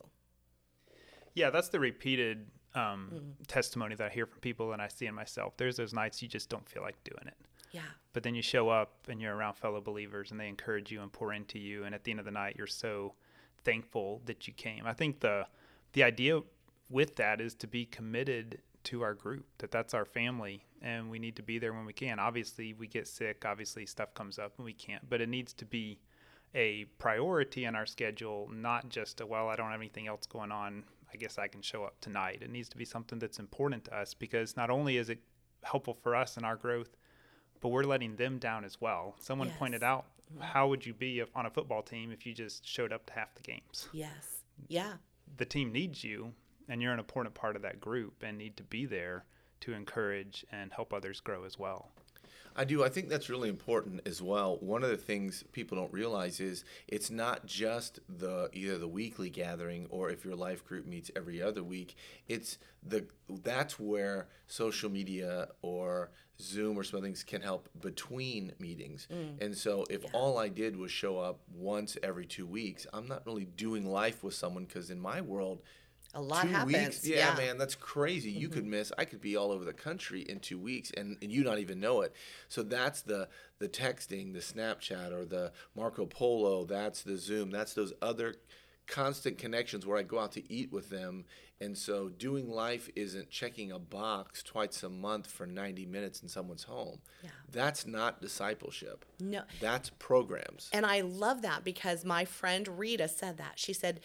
Yeah, 1.34 1.50
that's 1.50 1.68
the 1.68 1.78
repeated 1.78 2.46
um, 2.74 3.34
testimony 3.46 3.94
that 3.94 4.10
I 4.10 4.10
hear 4.12 4.26
from 4.26 4.40
people 4.40 4.72
and 4.72 4.82
I 4.82 4.88
see 4.88 5.06
in 5.06 5.14
myself. 5.14 5.56
There's 5.56 5.76
those 5.76 5.92
nights 5.92 6.20
you 6.22 6.28
just 6.28 6.48
don't 6.48 6.68
feel 6.68 6.82
like 6.82 7.02
doing 7.04 7.26
it. 7.26 7.36
Yeah. 7.72 7.82
But 8.12 8.22
then 8.22 8.34
you 8.34 8.42
show 8.42 8.68
up 8.68 8.94
and 9.08 9.20
you're 9.20 9.34
around 9.34 9.54
fellow 9.54 9.80
believers 9.80 10.30
and 10.30 10.40
they 10.40 10.48
encourage 10.48 10.90
you 10.90 11.02
and 11.02 11.12
pour 11.12 11.32
into 11.32 11.58
you. 11.58 11.84
And 11.84 11.94
at 11.94 12.04
the 12.04 12.10
end 12.10 12.20
of 12.20 12.24
the 12.24 12.32
night, 12.32 12.56
you're 12.56 12.66
so 12.66 13.14
thankful 13.64 14.22
that 14.24 14.46
you 14.48 14.54
came. 14.54 14.86
I 14.86 14.92
think 14.92 15.20
the 15.20 15.46
the 15.92 16.02
idea 16.02 16.40
with 16.90 17.16
that 17.16 17.40
is 17.40 17.54
to 17.54 17.66
be 17.66 17.84
committed 17.84 18.60
to 18.84 19.02
our 19.02 19.14
group, 19.14 19.46
that 19.58 19.70
that's 19.70 19.94
our 19.94 20.04
family 20.04 20.64
and 20.80 21.10
we 21.10 21.18
need 21.18 21.36
to 21.36 21.42
be 21.42 21.58
there 21.58 21.72
when 21.72 21.84
we 21.84 21.92
can. 21.92 22.18
Obviously, 22.18 22.72
we 22.72 22.86
get 22.86 23.06
sick, 23.06 23.44
obviously, 23.44 23.84
stuff 23.86 24.14
comes 24.14 24.38
up 24.38 24.52
and 24.56 24.64
we 24.64 24.72
can't, 24.72 25.08
but 25.08 25.20
it 25.20 25.28
needs 25.28 25.52
to 25.54 25.64
be 25.64 25.98
a 26.54 26.84
priority 26.98 27.64
in 27.64 27.74
our 27.74 27.86
schedule, 27.86 28.48
not 28.52 28.88
just 28.88 29.20
a, 29.20 29.26
well, 29.26 29.48
I 29.48 29.56
don't 29.56 29.70
have 29.70 29.80
anything 29.80 30.06
else 30.06 30.26
going 30.26 30.52
on. 30.52 30.84
I 31.12 31.16
guess 31.16 31.38
I 31.38 31.48
can 31.48 31.62
show 31.62 31.84
up 31.84 32.00
tonight. 32.00 32.38
It 32.42 32.50
needs 32.50 32.68
to 32.70 32.76
be 32.76 32.84
something 32.84 33.18
that's 33.18 33.38
important 33.38 33.84
to 33.86 33.96
us 33.96 34.14
because 34.14 34.56
not 34.56 34.70
only 34.70 34.98
is 34.98 35.08
it 35.08 35.20
helpful 35.62 35.96
for 36.02 36.14
us 36.14 36.36
in 36.36 36.44
our 36.44 36.56
growth, 36.56 36.96
but 37.60 37.70
we're 37.70 37.84
letting 37.84 38.16
them 38.16 38.38
down 38.38 38.64
as 38.64 38.80
well. 38.80 39.16
Someone 39.20 39.50
pointed 39.58 39.82
out, 39.82 40.06
how 40.40 40.68
would 40.68 40.84
you 40.84 40.92
be 40.92 41.20
if, 41.20 41.28
on 41.34 41.46
a 41.46 41.50
football 41.50 41.82
team 41.82 42.12
if 42.12 42.26
you 42.26 42.34
just 42.34 42.66
showed 42.66 42.92
up 42.92 43.06
to 43.06 43.12
half 43.14 43.34
the 43.34 43.42
games? 43.42 43.88
Yes. 43.92 44.42
Yeah. 44.68 44.94
The 45.38 45.44
team 45.44 45.72
needs 45.72 46.04
you, 46.04 46.32
and 46.68 46.82
you're 46.82 46.92
an 46.92 46.98
important 46.98 47.34
part 47.34 47.56
of 47.56 47.62
that 47.62 47.80
group 47.80 48.22
and 48.22 48.36
need 48.36 48.56
to 48.58 48.62
be 48.62 48.86
there 48.86 49.24
to 49.60 49.72
encourage 49.72 50.44
and 50.52 50.72
help 50.72 50.92
others 50.92 51.20
grow 51.20 51.44
as 51.44 51.58
well. 51.58 51.90
I 52.58 52.64
do. 52.64 52.82
I 52.82 52.88
think 52.88 53.08
that's 53.08 53.30
really 53.30 53.48
important 53.48 54.02
as 54.04 54.20
well. 54.20 54.58
One 54.58 54.82
of 54.82 54.90
the 54.90 54.96
things 54.96 55.44
people 55.52 55.78
don't 55.78 55.92
realize 55.92 56.40
is 56.40 56.64
it's 56.88 57.08
not 57.08 57.46
just 57.46 58.00
the 58.08 58.50
either 58.52 58.78
the 58.78 58.88
weekly 58.88 59.30
gathering 59.30 59.86
or 59.90 60.10
if 60.10 60.24
your 60.24 60.34
life 60.34 60.64
group 60.64 60.84
meets 60.84 61.08
every 61.14 61.40
other 61.40 61.62
week. 61.62 61.94
It's 62.26 62.58
the 62.82 63.06
that's 63.44 63.78
where 63.78 64.26
social 64.48 64.90
media 64.90 65.50
or 65.62 66.10
Zoom 66.40 66.76
or 66.76 66.82
some 66.82 67.00
things 67.00 67.22
can 67.22 67.42
help 67.42 67.68
between 67.80 68.52
meetings. 68.58 69.06
Mm. 69.12 69.40
And 69.40 69.56
so 69.56 69.84
if 69.88 70.04
all 70.12 70.36
I 70.36 70.48
did 70.48 70.76
was 70.76 70.90
show 70.90 71.16
up 71.18 71.38
once 71.54 71.96
every 72.02 72.26
2 72.26 72.44
weeks, 72.44 72.88
I'm 72.92 73.06
not 73.06 73.24
really 73.24 73.44
doing 73.44 73.86
life 73.86 74.24
with 74.24 74.34
someone 74.34 74.66
cuz 74.66 74.90
in 74.90 74.98
my 74.98 75.20
world 75.20 75.62
A 76.18 76.22
lot 76.22 76.42
two 76.42 76.48
happens. 76.48 76.72
weeks 76.72 77.06
yeah, 77.06 77.34
man 77.36 77.58
that's 77.58 77.74
crazy 77.74 78.30
you 78.30 78.48
could 78.48 78.62
mm-hmm. 78.64 78.72
miss 78.72 78.92
i 78.98 79.04
could 79.04 79.20
be 79.20 79.36
all 79.36 79.52
over 79.52 79.64
the 79.64 79.72
country 79.72 80.22
in 80.22 80.40
two 80.40 80.58
weeks 80.58 80.90
and, 80.96 81.16
and 81.22 81.30
you 81.30 81.44
not 81.44 81.58
even 81.58 81.78
know 81.78 82.00
it 82.00 82.12
so 82.48 82.62
that's 82.62 83.02
the 83.02 83.28
the 83.60 83.68
texting 83.68 84.32
the 84.32 84.40
snapchat 84.40 85.12
or 85.12 85.24
the 85.24 85.52
marco 85.76 86.06
polo 86.06 86.64
that's 86.64 87.02
the 87.02 87.16
zoom 87.16 87.50
that's 87.50 87.72
those 87.74 87.92
other 88.02 88.34
constant 88.86 89.38
connections 89.38 89.86
where 89.86 89.98
i 89.98 90.02
go 90.02 90.18
out 90.18 90.32
to 90.32 90.52
eat 90.52 90.72
with 90.72 90.88
them 90.90 91.24
and 91.60 91.76
so 91.76 92.08
doing 92.08 92.48
life 92.48 92.88
isn't 92.94 93.28
checking 93.30 93.72
a 93.72 93.78
box 93.80 94.42
twice 94.44 94.82
a 94.84 94.88
month 94.88 95.26
for 95.26 95.44
90 95.44 95.84
minutes 95.86 96.22
in 96.22 96.28
someone's 96.28 96.62
home 96.64 97.00
Yeah. 97.22 97.30
that's 97.52 97.86
not 97.86 98.22
discipleship 98.22 99.04
No. 99.20 99.42
that's 99.60 99.90
programs 99.98 100.70
And 100.72 100.86
I 100.86 101.00
love 101.02 101.42
that 101.42 101.64
because 101.64 102.04
my 102.04 102.24
friend 102.24 102.78
Rita 102.78 103.08
said 103.08 103.36
that. 103.38 103.54
She 103.56 103.72
said 103.72 104.00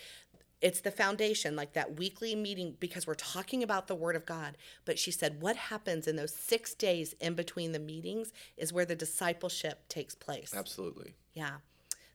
it's 0.64 0.80
the 0.80 0.92
foundation, 0.92 1.58
like 1.58 1.74
that 1.74 1.98
weekly 1.98 2.36
meeting, 2.36 2.78
because 2.80 3.06
we're 3.06 3.16
talking 3.16 3.64
about 3.64 3.88
the 3.88 3.96
Word 3.96 4.16
of 4.16 4.26
God. 4.26 4.58
But 4.86 4.98
she 4.98 5.12
said 5.12 5.42
what 5.42 5.58
happens 5.58 6.08
in 6.08 6.16
those 6.16 6.34
six 6.34 6.74
days 6.74 7.14
in 7.20 7.34
between 7.34 7.74
the 7.74 7.80
meetings 7.80 8.32
is 8.56 8.72
where 8.72 8.86
the 8.86 8.96
discipleship 8.96 9.88
takes 9.90 10.16
place. 10.16 10.54
absolutely 10.56 11.16
Yeah, 11.34 11.56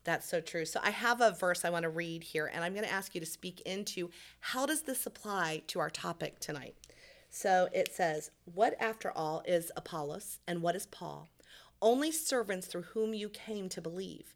that's 0.05 0.27
so 0.27 0.41
true. 0.41 0.65
So 0.65 0.81
I 0.83 0.89
have 0.91 1.21
a 1.21 1.33
verse 1.33 1.67
I 1.67 1.71
want 1.71 1.83
to 1.83 1.91
read 1.91 2.25
here, 2.25 2.51
and 2.53 2.65
I'm 2.65 2.73
going 2.73 2.87
to 2.87 2.93
ask 2.93 3.15
you 3.15 3.21
to 3.21 3.27
speak 3.27 3.61
into 3.61 4.09
how 4.41 4.65
does 4.65 4.81
this 4.83 5.05
apply 5.05 5.63
to 5.67 5.79
our 5.79 5.91
topic 5.91 6.41
tonight? 6.41 6.75
So 7.29 7.69
it 7.75 7.95
says, 7.95 8.31
What 8.55 8.75
after 8.81 9.11
all 9.11 9.43
is 9.45 9.71
Apollos, 9.77 10.39
and 10.47 10.63
what 10.63 10.75
is 10.75 10.87
Paul? 10.87 11.29
Only 11.83 12.11
servants 12.11 12.67
through 12.67 12.83
whom 12.95 13.13
you 13.13 13.29
came 13.29 13.69
to 13.69 13.83
believe, 13.83 14.35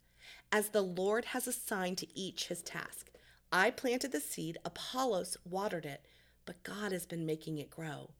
as 0.52 0.68
the 0.68 0.82
Lord 0.82 1.24
has 1.26 1.46
assigned 1.46 1.96
to 1.98 2.06
each 2.14 2.48
his 2.48 2.60
task. 2.60 3.08
I 3.54 3.70
planted 3.70 4.12
the 4.12 4.20
seed, 4.20 4.56
Apollos 4.64 5.36
watered 5.44 5.84
it, 5.84 6.06
but 6.46 6.62
God 6.62 6.90
has 6.90 7.04
been 7.04 7.26
making 7.26 7.58
it 7.58 7.68
grow. 7.68 8.12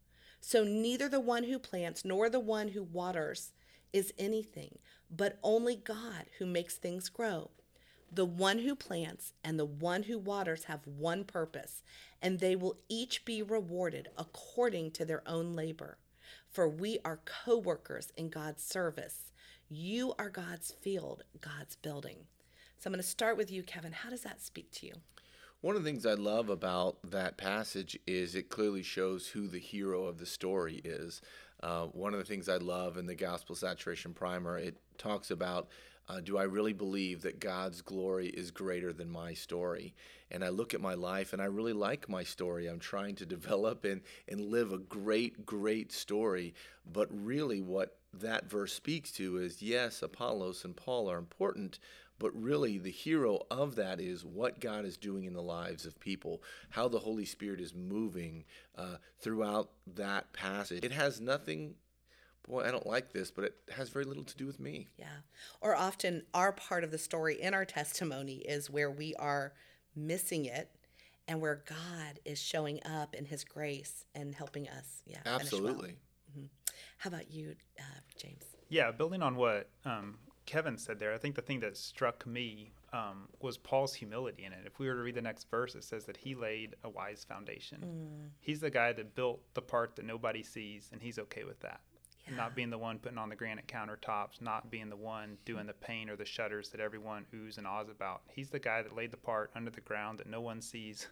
So 0.43 0.63
neither 0.63 1.09
the 1.09 1.21
one 1.21 1.45
who 1.45 1.59
plants 1.59 2.05
nor 2.05 2.29
the 2.29 2.39
one 2.39 2.69
who 2.69 2.83
waters 2.83 3.53
is 3.95 4.13
anything, 4.19 4.79
but 5.11 5.39
only 5.43 5.75
God 5.75 6.27
who 6.39 6.45
makes 6.45 6.75
things 6.77 7.09
grow. 7.09 7.51
The 8.13 8.27
one 8.27 8.59
who 8.59 8.77
plants 8.77 9.33
and 9.43 9.59
the 9.59 9.65
one 9.65 10.03
who 10.03 10.19
waters 10.19 10.65
have 10.65 10.87
one 10.87 11.25
purpose, 11.25 11.83
and 12.21 12.39
they 12.39 12.55
will 12.55 12.77
each 12.91 13.25
be 13.25 13.41
rewarded 13.41 14.09
according 14.19 14.91
to 14.93 15.07
their 15.07 15.23
own 15.27 15.57
labor. 15.57 15.97
For 16.51 16.69
we 16.69 16.99
are 17.07 17.21
co 17.25 17.57
workers 17.57 18.13
in 18.19 18.29
God's 18.29 18.63
service. 18.63 19.33
You 19.71 20.13
are 20.19 20.29
God's 20.29 20.73
field, 20.73 21.25
God's 21.41 21.77
building. 21.77 22.27
So 22.79 22.89
I'm 22.89 22.93
going 22.93 23.03
to 23.03 23.09
start 23.09 23.39
with 23.39 23.51
you, 23.51 23.63
Kevin. 23.63 23.93
How 23.93 24.11
does 24.11 24.23
that 24.23 24.43
speak 24.43 24.71
to 24.73 24.87
you? 24.87 24.93
One 25.63 25.77
of 25.77 25.85
the 25.85 25.89
things 25.89 26.05
I 26.05 26.15
love 26.15 26.49
about 26.49 26.97
that 27.13 27.37
passage 27.37 27.97
is 28.05 28.35
it 28.35 28.49
clearly 28.49 28.83
shows 28.83 29.29
who 29.29 29.47
the 29.47 29.61
hero 29.61 30.07
of 30.07 30.19
the 30.19 30.27
story 30.27 30.81
is. 30.85 31.23
Uh, 31.63 31.85
one 31.85 32.15
of 32.15 32.19
the 32.19 32.25
things 32.25 32.49
I 32.49 32.57
love 32.57 32.97
in 32.97 33.07
the 33.07 33.15
Gospel 33.15 33.55
Saturation 33.55 34.13
Primer, 34.13 34.59
it 34.59 34.77
talks 34.99 35.31
about 35.31 35.69
uh, 36.09 36.19
do 36.19 36.37
I 36.37 36.43
really 36.43 36.73
believe 36.73 37.23
that 37.23 37.39
God's 37.39 37.81
glory 37.81 38.27
is 38.27 38.51
greater 38.51 38.93
than 38.93 39.09
my 39.09 39.35
story? 39.35 39.95
And 40.33 40.45
I 40.45 40.49
look 40.49 40.75
at 40.75 40.81
my 40.81 40.95
life 40.95 41.33
and 41.33 41.41
I 41.41 41.45
really 41.45 41.73
like 41.73 42.09
my 42.09 42.25
story. 42.25 42.67
I'm 42.67 42.81
trying 42.81 43.15
to 43.17 43.27
develop 43.39 43.85
and, 43.85 44.01
and 44.27 44.41
live 44.41 44.73
a 44.73 44.79
great, 44.79 45.47
great 45.47 45.93
story. 45.93 46.55
But 46.93 47.07
really, 47.13 47.61
what 47.61 47.99
that 48.15 48.51
verse 48.51 48.73
speaks 48.73 49.13
to 49.13 49.37
is 49.39 49.63
yes, 49.63 50.03
Apollos 50.03 50.65
and 50.65 50.75
Paul 50.75 51.09
are 51.09 51.19
important, 51.19 51.79
but 52.23 52.41
really 52.41 52.79
the 52.79 52.89
hero 52.89 53.41
of 53.51 53.75
that 53.75 54.01
is 54.01 54.25
what 54.25 54.61
God 54.61 54.85
is 54.85 54.97
doing 54.97 55.25
in 55.25 55.33
the 55.33 55.43
lives 55.43 55.85
of 55.85 55.99
people, 55.99 56.41
how 56.71 56.87
the 56.87 57.01
Holy 57.01 57.25
Spirit 57.25 57.61
is 57.61 57.75
moving 57.75 58.45
uh, 58.79 58.99
throughout 59.21 59.71
that 59.97 60.33
passage. 60.33 60.85
It 60.85 60.93
has 60.93 61.21
nothing, 61.21 61.75
boy, 62.49 62.63
I 62.65 62.71
don't 62.71 62.87
like 62.87 63.13
this, 63.13 63.33
but 63.33 63.47
it 63.47 63.57
has 63.73 63.89
very 63.89 64.05
little 64.05 64.23
to 64.23 64.37
do 64.37 64.47
with 64.47 64.61
me. 64.61 64.87
Yeah. 64.97 65.07
Or 65.61 65.75
often 65.75 66.23
our 66.33 66.53
part 66.53 66.85
of 66.85 66.93
the 66.93 66.99
story 66.99 67.43
in 67.43 67.55
our 67.55 67.65
testimony 67.65 68.37
is 68.37 68.71
where 68.71 68.91
we 68.91 69.17
are 69.17 69.53
missing 69.97 70.45
it 70.45 70.71
and 71.27 71.41
where 71.41 71.65
God 71.69 72.21
is 72.25 72.41
showing 72.41 72.79
up 72.87 73.17
in 73.17 73.25
his 73.25 73.43
grace 73.43 74.05
and 74.15 74.33
helping 74.33 74.69
us. 74.69 75.03
Yeah. 75.07 75.17
finish 75.25 75.27
well. 75.27 75.41
Absolutely. 75.41 75.97
How 76.99 77.09
about 77.09 77.33
you, 77.33 77.57
uh, 77.81 78.01
James? 78.17 78.45
Yeah, 78.69 78.93
building 78.93 79.23
on 79.23 79.35
what 79.35 79.69
um, 79.85 80.19
Kevin 80.53 80.77
said 80.77 80.99
there, 80.99 81.15
I 81.15 81.17
think 81.17 81.35
the 81.35 81.41
thing 81.41 81.61
that 81.61 81.79
struck 81.79 82.27
me 82.27 82.73
um, 82.93 83.27
was 83.41 83.57
Paul's 83.57 83.95
humility 83.95 84.45
in 84.45 84.53
it. 84.53 84.65
If 84.67 84.79
we 84.79 84.87
were 84.87 84.97
to 84.97 85.01
read 85.01 85.15
the 85.15 85.23
next 85.23 85.49
verse, 85.51 85.75
it 85.75 85.83
says 85.83 86.05
that 86.05 86.19
he 86.19 86.35
laid 86.35 86.77
a 86.85 86.91
wise 86.91 87.25
foundation. 87.27 87.79
Mm. 87.81 88.29
He's 88.39 88.61
the 88.61 88.69
guy 88.69 88.93
that 88.93 89.15
built 89.15 89.41
the 89.55 89.63
part 89.63 89.97
that 89.97 90.05
nobody 90.05 90.43
sees, 90.43 90.91
and 90.93 91.01
he's 91.01 91.19
okay 91.19 91.45
with 91.45 91.59
that. 91.61 91.81
Not 92.37 92.55
being 92.55 92.69
the 92.69 92.77
one 92.77 92.99
putting 92.99 93.17
on 93.17 93.31
the 93.31 93.35
granite 93.35 93.67
countertops, 93.67 94.43
not 94.43 94.71
being 94.71 94.91
the 94.91 94.97
one 94.97 95.39
doing 95.47 95.67
the 95.67 95.73
paint 95.73 96.11
or 96.11 96.17
the 96.17 96.27
shutters 96.27 96.69
that 96.69 96.81
everyone 96.81 97.25
oohs 97.35 97.57
and 97.57 97.67
ahs 97.67 97.89
about. 97.89 98.21
He's 98.29 98.51
the 98.51 98.59
guy 98.59 98.83
that 98.83 98.95
laid 98.95 99.11
the 99.11 99.17
part 99.17 99.51
under 99.57 99.71
the 99.71 99.81
ground 99.81 100.19
that 100.19 100.29
no 100.29 100.43
one 100.43 100.61
sees 100.61 101.09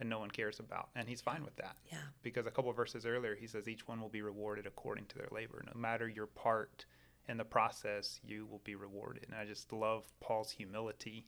and 0.00 0.08
no 0.08 0.18
one 0.18 0.30
cares 0.30 0.60
about. 0.60 0.88
And 0.96 1.06
he's 1.08 1.20
fine 1.20 1.44
with 1.44 1.56
that. 1.56 1.76
Yeah. 1.92 1.98
Because 2.22 2.46
a 2.46 2.50
couple 2.50 2.70
of 2.70 2.76
verses 2.76 3.04
earlier, 3.04 3.34
he 3.34 3.46
says 3.46 3.68
each 3.68 3.86
one 3.86 4.00
will 4.00 4.08
be 4.08 4.22
rewarded 4.22 4.66
according 4.66 5.06
to 5.06 5.18
their 5.18 5.28
labor. 5.30 5.62
No 5.66 5.78
matter 5.78 6.08
your 6.08 6.26
part 6.26 6.86
in 7.28 7.36
the 7.36 7.44
process, 7.44 8.20
you 8.24 8.46
will 8.46 8.60
be 8.64 8.74
rewarded. 8.74 9.24
And 9.28 9.34
I 9.38 9.44
just 9.44 9.72
love 9.72 10.04
Paul's 10.20 10.50
humility 10.50 11.26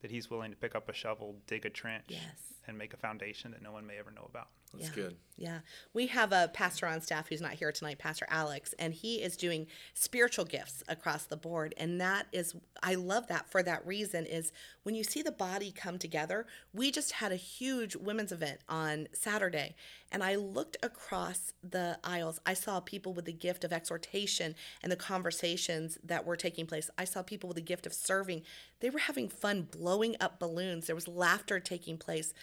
that 0.00 0.10
he's 0.10 0.30
willing 0.30 0.50
to 0.50 0.56
pick 0.56 0.74
up 0.74 0.88
a 0.88 0.92
shovel, 0.92 1.36
dig 1.46 1.64
a 1.66 1.70
trench, 1.70 2.06
Yes. 2.08 2.20
and 2.66 2.76
make 2.78 2.92
a 2.94 2.96
foundation 2.96 3.50
that 3.52 3.62
no 3.62 3.70
one 3.72 3.86
may 3.86 3.98
ever 3.98 4.10
know 4.10 4.26
about. 4.28 4.48
That's 4.72 4.88
Yeah. 4.88 4.94
good. 4.94 5.16
Yeah. 5.36 5.60
We 5.92 6.06
have 6.08 6.30
a 6.32 6.50
pastor 6.52 6.86
on 6.86 7.00
staff 7.00 7.28
who's 7.28 7.40
not 7.40 7.54
here 7.54 7.72
tonight, 7.72 7.98
Pastor 7.98 8.26
Alex, 8.28 8.74
and 8.78 8.94
he 8.94 9.22
is 9.22 9.36
doing 9.36 9.66
spiritual 9.94 10.44
gifts 10.44 10.82
across 10.88 11.24
the 11.24 11.36
board. 11.36 11.74
And 11.76 12.00
that 12.00 12.28
is 12.32 12.54
I 12.82 12.94
love 12.94 13.28
that 13.28 13.50
for 13.50 13.62
that 13.62 13.86
reason 13.86 14.26
is 14.26 14.52
when 14.82 14.94
you 14.94 15.04
see 15.04 15.22
the 15.22 15.32
body 15.32 15.72
come 15.72 15.98
together, 15.98 16.46
we 16.72 16.90
just 16.90 17.12
had 17.12 17.32
a 17.32 17.36
huge 17.36 17.96
women's 17.96 18.32
event 18.32 18.60
on 18.68 19.08
Saturday, 19.12 19.74
and 20.10 20.22
I 20.22 20.34
looked 20.34 20.76
across 20.82 21.52
the 21.62 21.98
aisles. 22.04 22.40
I 22.44 22.54
saw 22.54 22.80
people 22.80 23.12
with 23.12 23.24
the 23.24 23.32
gift 23.32 23.64
of 23.64 23.72
exhortation 23.72 24.54
and 24.82 24.92
the 24.92 24.96
conversations 24.96 25.98
that 26.04 26.26
were 26.26 26.36
taking 26.36 26.66
place. 26.66 26.90
I 26.98 27.04
saw 27.04 27.22
people 27.22 27.48
with 27.48 27.56
the 27.56 27.62
gift 27.62 27.86
of 27.86 27.94
serving. 27.94 28.42
They 28.80 28.90
were 28.90 28.98
having 28.98 29.28
fun 29.28 29.62
blowing 29.62 30.16
up 30.20 30.38
balloons. 30.38 30.86
There 30.86 30.94
was 30.96 31.08
laughter 31.08 31.58
taking 31.60 31.98
place. 31.98 32.34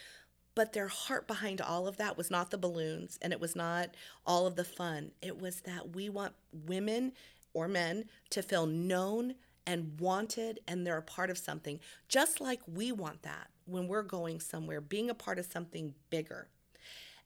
But 0.55 0.73
their 0.73 0.87
heart 0.87 1.27
behind 1.27 1.61
all 1.61 1.87
of 1.87 1.97
that 1.97 2.17
was 2.17 2.29
not 2.29 2.51
the 2.51 2.57
balloons 2.57 3.17
and 3.21 3.31
it 3.31 3.39
was 3.39 3.55
not 3.55 3.95
all 4.25 4.45
of 4.45 4.55
the 4.55 4.63
fun. 4.63 5.11
It 5.21 5.39
was 5.39 5.61
that 5.61 5.95
we 5.95 6.09
want 6.09 6.33
women 6.51 7.13
or 7.53 7.67
men 7.67 8.05
to 8.31 8.41
feel 8.41 8.65
known 8.65 9.35
and 9.65 9.99
wanted 9.99 10.59
and 10.67 10.85
they're 10.85 10.97
a 10.97 11.03
part 11.03 11.29
of 11.29 11.37
something, 11.37 11.79
just 12.07 12.41
like 12.41 12.61
we 12.67 12.91
want 12.91 13.21
that 13.21 13.47
when 13.65 13.87
we're 13.87 14.03
going 14.03 14.39
somewhere, 14.39 14.81
being 14.81 15.09
a 15.09 15.13
part 15.13 15.39
of 15.39 15.45
something 15.45 15.93
bigger. 16.09 16.47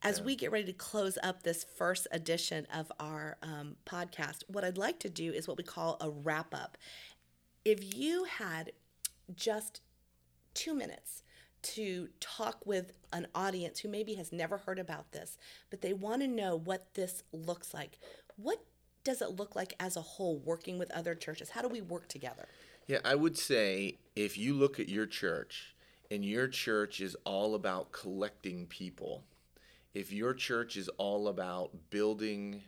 As 0.05 0.21
we 0.21 0.35
get 0.35 0.51
ready 0.51 0.65
to 0.65 0.73
close 0.73 1.17
up 1.23 1.43
this 1.43 1.63
first 1.63 2.07
edition 2.11 2.67
of 2.73 2.91
our 2.99 3.37
um, 3.41 3.77
podcast, 3.85 4.43
what 4.47 4.65
I'd 4.65 4.77
like 4.77 4.99
to 4.99 5.09
do 5.09 5.31
is 5.31 5.47
what 5.47 5.57
we 5.57 5.63
call 5.63 5.95
a 6.01 6.09
wrap 6.09 6.53
up. 6.53 6.77
If 7.63 7.95
you 7.95 8.25
had 8.25 8.73
just 9.33 9.79
two 10.53 10.73
minutes 10.73 11.22
to 11.63 12.09
talk 12.19 12.65
with 12.65 12.93
an 13.11 13.27
audience 13.33 13.79
who 13.79 13.89
maybe 13.89 14.13
has 14.15 14.31
never 14.31 14.57
heard 14.57 14.79
about 14.79 15.11
this, 15.11 15.37
but 15.69 15.81
they 15.81 15.93
want 15.93 16.21
to 16.21 16.27
know 16.27 16.55
what 16.55 16.93
this 16.93 17.23
looks 17.31 17.73
like. 17.73 17.99
What 18.35 18.63
does 19.03 19.21
it 19.21 19.31
look 19.31 19.55
like 19.55 19.73
as 19.79 19.97
a 19.97 20.01
whole 20.01 20.37
working 20.37 20.77
with 20.77 20.91
other 20.91 21.15
churches? 21.15 21.49
How 21.49 21.61
do 21.61 21.67
we 21.67 21.81
work 21.81 22.07
together? 22.07 22.47
Yeah, 22.87 22.99
I 23.05 23.15
would 23.15 23.37
say 23.37 23.97
if 24.15 24.37
you 24.37 24.53
look 24.53 24.79
at 24.79 24.89
your 24.89 25.05
church 25.05 25.75
and 26.11 26.23
your 26.23 26.47
church 26.47 27.01
is 27.01 27.15
all 27.23 27.55
about 27.55 27.91
collecting 27.91 28.65
people, 28.67 29.23
if 29.93 30.11
your 30.11 30.33
church 30.33 30.75
is 30.75 30.89
all 30.97 31.27
about 31.27 31.71
building 31.89 32.61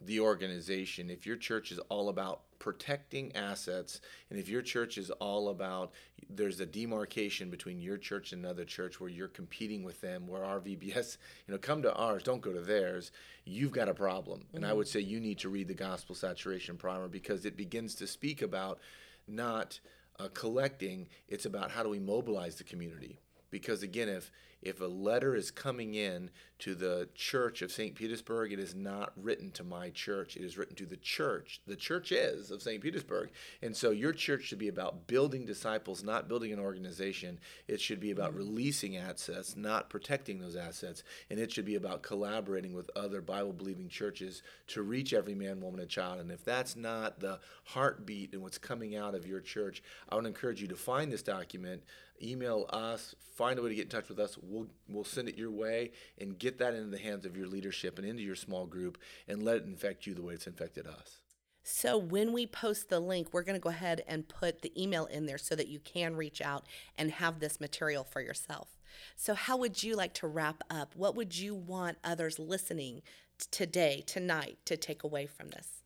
the 0.00 0.20
organization, 0.20 1.10
if 1.10 1.26
your 1.26 1.36
church 1.36 1.70
is 1.70 1.78
all 1.88 2.08
about 2.08 2.42
protecting 2.62 3.34
assets, 3.34 4.00
and 4.30 4.38
if 4.38 4.48
your 4.48 4.62
church 4.62 4.96
is 4.96 5.10
all 5.10 5.48
about 5.48 5.90
there's 6.30 6.60
a 6.60 6.66
demarcation 6.66 7.50
between 7.50 7.80
your 7.80 7.98
church 7.98 8.32
and 8.32 8.44
another 8.44 8.64
church 8.64 9.00
where 9.00 9.10
you're 9.10 9.26
competing 9.26 9.82
with 9.82 10.00
them, 10.00 10.28
where 10.28 10.44
our 10.44 10.60
VBS, 10.60 11.18
you 11.46 11.52
know, 11.52 11.58
come 11.58 11.82
to 11.82 11.92
ours, 11.92 12.22
don't 12.22 12.40
go 12.40 12.52
to 12.52 12.60
theirs, 12.60 13.10
you've 13.44 13.72
got 13.72 13.88
a 13.88 13.94
problem. 13.94 14.44
And 14.54 14.64
I 14.64 14.72
would 14.72 14.86
say 14.86 15.00
you 15.00 15.18
need 15.18 15.38
to 15.40 15.48
read 15.48 15.66
the 15.66 15.74
Gospel 15.74 16.14
Saturation 16.14 16.76
Primer 16.76 17.08
because 17.08 17.44
it 17.44 17.56
begins 17.56 17.96
to 17.96 18.06
speak 18.06 18.42
about 18.42 18.78
not 19.26 19.80
uh, 20.20 20.28
collecting, 20.32 21.08
it's 21.28 21.46
about 21.46 21.72
how 21.72 21.82
do 21.82 21.88
we 21.88 21.98
mobilize 21.98 22.54
the 22.54 22.64
community. 22.64 23.18
Because 23.50 23.82
again, 23.82 24.08
if 24.08 24.30
if 24.62 24.80
a 24.80 24.86
letter 24.86 25.34
is 25.34 25.50
coming 25.50 25.94
in 25.94 26.30
to 26.60 26.76
the 26.76 27.08
church 27.16 27.60
of 27.60 27.72
St. 27.72 27.96
Petersburg, 27.96 28.52
it 28.52 28.60
is 28.60 28.72
not 28.72 29.12
written 29.16 29.50
to 29.50 29.64
my 29.64 29.90
church. 29.90 30.36
It 30.36 30.44
is 30.44 30.56
written 30.56 30.76
to 30.76 30.86
the 30.86 30.96
church. 30.96 31.60
The 31.66 31.74
church 31.74 32.12
is 32.12 32.52
of 32.52 32.62
St. 32.62 32.80
Petersburg. 32.80 33.30
And 33.62 33.76
so 33.76 33.90
your 33.90 34.12
church 34.12 34.44
should 34.44 34.60
be 34.60 34.68
about 34.68 35.08
building 35.08 35.44
disciples, 35.44 36.04
not 36.04 36.28
building 36.28 36.52
an 36.52 36.60
organization. 36.60 37.40
It 37.66 37.80
should 37.80 37.98
be 37.98 38.12
about 38.12 38.36
releasing 38.36 38.96
assets, 38.96 39.56
not 39.56 39.90
protecting 39.90 40.38
those 40.38 40.54
assets. 40.54 41.02
And 41.28 41.40
it 41.40 41.50
should 41.50 41.64
be 41.64 41.74
about 41.74 42.04
collaborating 42.04 42.74
with 42.74 42.90
other 42.94 43.20
Bible 43.20 43.52
believing 43.52 43.88
churches 43.88 44.44
to 44.68 44.82
reach 44.82 45.12
every 45.12 45.34
man, 45.34 45.60
woman, 45.60 45.80
and 45.80 45.90
child. 45.90 46.20
And 46.20 46.30
if 46.30 46.44
that's 46.44 46.76
not 46.76 47.18
the 47.18 47.40
heartbeat 47.64 48.34
and 48.34 48.42
what's 48.42 48.58
coming 48.58 48.94
out 48.94 49.16
of 49.16 49.26
your 49.26 49.40
church, 49.40 49.82
I 50.08 50.14
would 50.14 50.26
encourage 50.26 50.62
you 50.62 50.68
to 50.68 50.76
find 50.76 51.10
this 51.10 51.24
document 51.24 51.82
email 52.22 52.66
us, 52.70 53.14
find 53.34 53.58
a 53.58 53.62
way 53.62 53.70
to 53.70 53.74
get 53.74 53.84
in 53.84 53.90
touch 53.90 54.08
with 54.08 54.18
us. 54.18 54.38
We'll 54.40 54.68
we'll 54.88 55.04
send 55.04 55.28
it 55.28 55.36
your 55.36 55.50
way 55.50 55.92
and 56.18 56.38
get 56.38 56.58
that 56.58 56.74
into 56.74 56.90
the 56.90 56.98
hands 56.98 57.26
of 57.26 57.36
your 57.36 57.46
leadership 57.46 57.98
and 57.98 58.06
into 58.06 58.22
your 58.22 58.36
small 58.36 58.66
group 58.66 58.98
and 59.28 59.42
let 59.42 59.56
it 59.56 59.64
infect 59.64 60.06
you 60.06 60.14
the 60.14 60.22
way 60.22 60.34
it's 60.34 60.46
infected 60.46 60.86
us. 60.86 61.22
So 61.64 61.96
when 61.96 62.32
we 62.32 62.46
post 62.46 62.88
the 62.88 62.98
link, 62.98 63.28
we're 63.32 63.44
going 63.44 63.54
to 63.54 63.60
go 63.60 63.70
ahead 63.70 64.02
and 64.08 64.28
put 64.28 64.62
the 64.62 64.82
email 64.82 65.06
in 65.06 65.26
there 65.26 65.38
so 65.38 65.54
that 65.54 65.68
you 65.68 65.78
can 65.78 66.16
reach 66.16 66.40
out 66.40 66.66
and 66.98 67.10
have 67.12 67.38
this 67.38 67.60
material 67.60 68.02
for 68.02 68.20
yourself. 68.20 68.68
So 69.16 69.34
how 69.34 69.56
would 69.58 69.82
you 69.82 69.94
like 69.94 70.12
to 70.14 70.26
wrap 70.26 70.62
up? 70.68 70.94
What 70.96 71.14
would 71.14 71.38
you 71.38 71.54
want 71.54 71.98
others 72.02 72.38
listening 72.38 73.02
t- 73.38 73.46
today, 73.50 74.02
tonight, 74.04 74.58
to 74.64 74.76
take 74.76 75.04
away 75.04 75.26
from 75.26 75.48
this? 75.48 75.82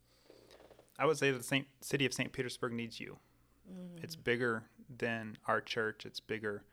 I 0.99 1.05
would 1.05 1.19
say 1.19 1.31
that 1.31 1.39
the 1.39 1.45
Saint, 1.45 1.67
city 1.83 2.07
of 2.07 2.15
St. 2.15 2.33
Petersburg 2.33 2.73
needs 2.73 2.99
you. 2.99 3.19
It's 4.03 4.17
mm. 4.17 4.25
bigger 4.25 4.65
than 4.95 5.39
our 5.47 5.61
church. 5.61 6.05
It's 6.07 6.21
bigger 6.21 6.65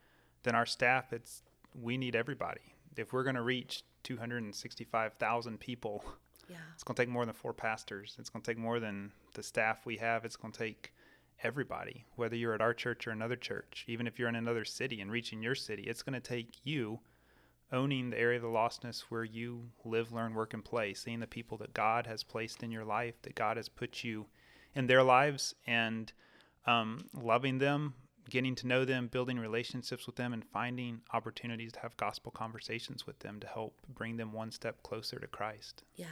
than 0.43 0.55
our 0.55 0.65
staff. 0.65 1.13
It's 1.13 1.43
we 1.79 1.97
need 1.97 2.15
everybody. 2.15 2.61
If 2.95 3.13
we're 3.13 3.23
going 3.23 3.35
to 3.35 3.41
reach 3.41 3.83
265,000 4.03 5.59
people, 5.59 6.03
Yeah. 6.49 6.57
it's 6.73 6.83
going 6.83 6.95
to 6.95 7.01
take 7.01 7.09
more 7.09 7.25
than 7.25 7.33
four 7.33 7.53
pastors. 7.53 8.15
It's 8.19 8.29
going 8.29 8.41
to 8.43 8.51
take 8.51 8.57
more 8.57 8.79
than 8.79 9.11
the 9.33 9.43
staff 9.43 9.85
we 9.85 9.97
have. 9.97 10.25
It's 10.25 10.35
going 10.35 10.51
to 10.51 10.59
take 10.59 10.93
everybody, 11.41 12.05
whether 12.15 12.35
you're 12.35 12.53
at 12.53 12.61
our 12.61 12.73
church 12.73 13.07
or 13.07 13.11
another 13.11 13.35
church. 13.35 13.85
Even 13.87 14.07
if 14.07 14.19
you're 14.19 14.29
in 14.29 14.35
another 14.35 14.65
city 14.65 15.01
and 15.01 15.11
reaching 15.11 15.41
your 15.41 15.55
city, 15.55 15.83
it's 15.83 16.03
going 16.03 16.13
to 16.13 16.19
take 16.27 16.57
you 16.63 16.99
owning 17.71 18.11
the 18.11 18.19
area 18.19 18.35
of 18.37 18.43
the 18.43 18.47
lostness 18.47 19.01
where 19.09 19.23
you 19.23 19.69
live, 19.83 20.11
learn, 20.11 20.33
work, 20.35 20.53
and 20.53 20.63
play, 20.63 20.93
seeing 20.93 21.19
the 21.19 21.27
people 21.27 21.57
that 21.57 21.73
God 21.73 22.05
has 22.05 22.23
placed 22.23 22.61
in 22.61 22.71
your 22.71 22.85
life, 22.85 23.15
that 23.23 23.35
God 23.35 23.57
has 23.57 23.67
put 23.67 24.03
you 24.03 24.27
in 24.75 24.85
their 24.87 25.01
lives, 25.01 25.55
and 25.65 26.13
um, 26.67 27.05
loving 27.13 27.57
them, 27.57 27.95
getting 28.29 28.55
to 28.55 28.67
know 28.67 28.85
them, 28.85 29.07
building 29.07 29.39
relationships 29.39 30.05
with 30.05 30.15
them, 30.15 30.33
and 30.33 30.43
finding 30.45 31.01
opportunities 31.11 31.71
to 31.73 31.79
have 31.79 31.97
gospel 31.97 32.31
conversations 32.31 33.05
with 33.05 33.19
them 33.19 33.39
to 33.39 33.47
help 33.47 33.75
bring 33.87 34.17
them 34.17 34.33
one 34.33 34.51
step 34.51 34.81
closer 34.83 35.19
to 35.19 35.27
Christ. 35.27 35.83
Yeah. 35.95 36.05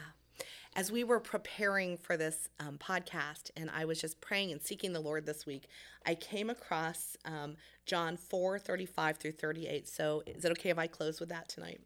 As 0.74 0.90
we 0.90 1.04
were 1.04 1.20
preparing 1.20 1.98
for 1.98 2.16
this 2.16 2.48
um, 2.58 2.78
podcast 2.78 3.50
and 3.56 3.70
I 3.70 3.84
was 3.84 4.00
just 4.00 4.20
praying 4.20 4.52
and 4.52 4.62
seeking 4.62 4.92
the 4.92 5.00
Lord 5.00 5.26
this 5.26 5.44
week, 5.44 5.68
I 6.06 6.14
came 6.14 6.48
across 6.48 7.16
um, 7.24 7.56
John 7.84 8.16
4 8.16 8.58
35 8.58 9.18
through 9.18 9.32
38. 9.32 9.86
So 9.86 10.22
is 10.26 10.44
it 10.44 10.52
okay 10.52 10.70
if 10.70 10.78
I 10.78 10.86
close 10.86 11.20
with 11.20 11.28
that 11.28 11.48
tonight? 11.48 11.80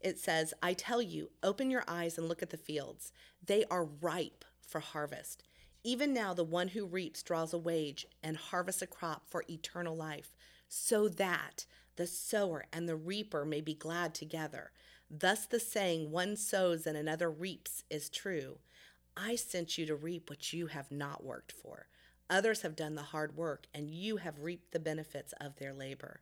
It 0.00 0.18
says, 0.18 0.52
I 0.62 0.74
tell 0.74 1.00
you, 1.00 1.30
open 1.42 1.70
your 1.70 1.84
eyes 1.86 2.18
and 2.18 2.28
look 2.28 2.42
at 2.42 2.50
the 2.50 2.56
fields. 2.56 3.12
They 3.44 3.64
are 3.70 3.84
ripe 3.84 4.44
for 4.60 4.80
harvest. 4.80 5.44
Even 5.84 6.14
now, 6.14 6.32
the 6.32 6.44
one 6.44 6.68
who 6.68 6.86
reaps 6.86 7.22
draws 7.22 7.52
a 7.52 7.58
wage 7.58 8.06
and 8.22 8.36
harvests 8.36 8.82
a 8.82 8.86
crop 8.86 9.28
for 9.28 9.44
eternal 9.50 9.96
life, 9.96 10.36
so 10.68 11.08
that 11.08 11.66
the 11.96 12.06
sower 12.06 12.66
and 12.72 12.88
the 12.88 12.96
reaper 12.96 13.44
may 13.44 13.60
be 13.60 13.74
glad 13.74 14.14
together. 14.14 14.70
Thus, 15.10 15.44
the 15.44 15.60
saying, 15.60 16.10
one 16.10 16.36
sows 16.36 16.86
and 16.86 16.96
another 16.96 17.30
reaps, 17.30 17.84
is 17.90 18.08
true. 18.08 18.58
I 19.16 19.36
sent 19.36 19.76
you 19.76 19.84
to 19.86 19.94
reap 19.94 20.30
what 20.30 20.52
you 20.52 20.68
have 20.68 20.90
not 20.90 21.24
worked 21.24 21.52
for. 21.52 21.88
Others 22.30 22.62
have 22.62 22.76
done 22.76 22.94
the 22.94 23.02
hard 23.02 23.36
work, 23.36 23.66
and 23.74 23.90
you 23.90 24.18
have 24.18 24.40
reaped 24.40 24.72
the 24.72 24.78
benefits 24.78 25.34
of 25.40 25.56
their 25.56 25.74
labor. 25.74 26.20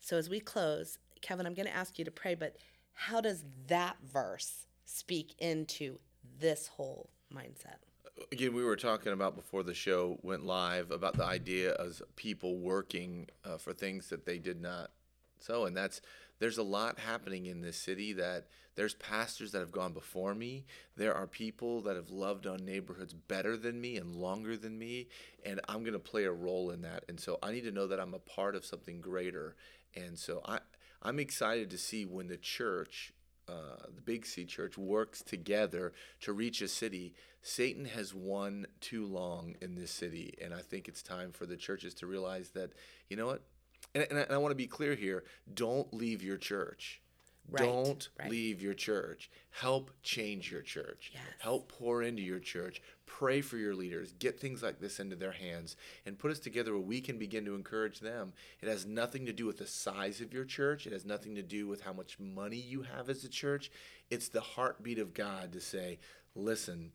So, 0.00 0.18
as 0.18 0.28
we 0.28 0.40
close, 0.40 0.98
Kevin, 1.22 1.46
I'm 1.46 1.54
going 1.54 1.68
to 1.68 1.74
ask 1.76 1.98
you 1.98 2.04
to 2.04 2.10
pray, 2.10 2.34
but 2.34 2.56
how 2.92 3.20
does 3.20 3.44
that 3.68 3.96
verse 4.04 4.66
speak 4.84 5.34
into 5.38 5.98
this 6.38 6.66
whole 6.66 7.10
mindset? 7.32 7.89
Again, 8.32 8.54
we 8.54 8.64
were 8.64 8.76
talking 8.76 9.12
about 9.12 9.34
before 9.34 9.62
the 9.62 9.74
show 9.74 10.18
went 10.22 10.44
live 10.44 10.90
about 10.90 11.16
the 11.16 11.24
idea 11.24 11.72
of 11.72 12.02
people 12.16 12.58
working 12.58 13.28
uh, 13.44 13.56
for 13.56 13.72
things 13.72 14.08
that 14.10 14.26
they 14.26 14.38
did 14.38 14.60
not 14.60 14.90
sow. 15.38 15.64
And 15.64 15.76
that's 15.76 16.00
there's 16.38 16.58
a 16.58 16.62
lot 16.62 16.98
happening 16.98 17.46
in 17.46 17.60
this 17.60 17.76
city 17.76 18.12
that 18.14 18.48
there's 18.74 18.94
pastors 18.94 19.52
that 19.52 19.60
have 19.60 19.72
gone 19.72 19.92
before 19.92 20.34
me. 20.34 20.64
There 20.96 21.14
are 21.14 21.26
people 21.26 21.82
that 21.82 21.96
have 21.96 22.10
loved 22.10 22.46
on 22.46 22.64
neighborhoods 22.64 23.12
better 23.12 23.56
than 23.56 23.80
me 23.80 23.96
and 23.96 24.14
longer 24.14 24.56
than 24.56 24.78
me, 24.78 25.08
and 25.44 25.60
I'm 25.68 25.82
going 25.82 25.92
to 25.92 25.98
play 25.98 26.24
a 26.24 26.32
role 26.32 26.70
in 26.70 26.82
that. 26.82 27.04
And 27.08 27.20
so 27.20 27.38
I 27.42 27.52
need 27.52 27.64
to 27.64 27.72
know 27.72 27.86
that 27.88 28.00
I'm 28.00 28.14
a 28.14 28.18
part 28.18 28.54
of 28.54 28.64
something 28.64 29.00
greater. 29.00 29.56
And 29.94 30.18
so 30.18 30.40
I 30.44 30.60
I'm 31.02 31.18
excited 31.18 31.70
to 31.70 31.78
see 31.78 32.04
when 32.04 32.28
the 32.28 32.36
church 32.36 33.12
uh, 33.50 33.86
the 33.94 34.00
Big 34.00 34.24
C 34.26 34.44
Church 34.44 34.78
works 34.78 35.22
together 35.22 35.92
to 36.20 36.32
reach 36.32 36.62
a 36.62 36.68
city. 36.68 37.14
Satan 37.42 37.84
has 37.86 38.14
won 38.14 38.66
too 38.80 39.06
long 39.06 39.56
in 39.60 39.74
this 39.74 39.90
city, 39.90 40.34
and 40.42 40.54
I 40.54 40.60
think 40.60 40.88
it's 40.88 41.02
time 41.02 41.32
for 41.32 41.46
the 41.46 41.56
churches 41.56 41.94
to 41.94 42.06
realize 42.06 42.50
that, 42.50 42.72
you 43.08 43.16
know 43.16 43.26
what? 43.26 43.42
And, 43.94 44.06
and 44.10 44.18
I, 44.18 44.22
and 44.22 44.32
I 44.32 44.38
want 44.38 44.52
to 44.52 44.56
be 44.56 44.66
clear 44.66 44.94
here 44.94 45.24
don't 45.52 45.92
leave 45.92 46.22
your 46.22 46.36
church. 46.36 47.00
Right, 47.50 47.64
Don't 47.64 48.08
right. 48.18 48.30
leave 48.30 48.62
your 48.62 48.74
church. 48.74 49.30
Help 49.50 49.90
change 50.02 50.50
your 50.50 50.62
church. 50.62 51.10
Yes. 51.12 51.22
Help 51.38 51.70
pour 51.70 52.02
into 52.02 52.22
your 52.22 52.38
church. 52.38 52.80
Pray 53.06 53.40
for 53.40 53.56
your 53.56 53.74
leaders. 53.74 54.12
Get 54.18 54.38
things 54.38 54.62
like 54.62 54.78
this 54.78 55.00
into 55.00 55.16
their 55.16 55.32
hands 55.32 55.76
and 56.06 56.18
put 56.18 56.30
us 56.30 56.38
together 56.38 56.72
where 56.72 56.80
we 56.80 57.00
can 57.00 57.18
begin 57.18 57.44
to 57.44 57.54
encourage 57.54 58.00
them. 58.00 58.32
It 58.60 58.68
has 58.68 58.86
nothing 58.86 59.26
to 59.26 59.32
do 59.32 59.46
with 59.46 59.58
the 59.58 59.66
size 59.66 60.20
of 60.20 60.32
your 60.32 60.44
church, 60.44 60.86
it 60.86 60.92
has 60.92 61.04
nothing 61.04 61.34
to 61.34 61.42
do 61.42 61.66
with 61.66 61.82
how 61.82 61.92
much 61.92 62.18
money 62.20 62.56
you 62.56 62.82
have 62.82 63.08
as 63.08 63.24
a 63.24 63.28
church. 63.28 63.70
It's 64.10 64.28
the 64.28 64.40
heartbeat 64.40 64.98
of 64.98 65.12
God 65.12 65.52
to 65.52 65.60
say, 65.60 65.98
listen, 66.34 66.92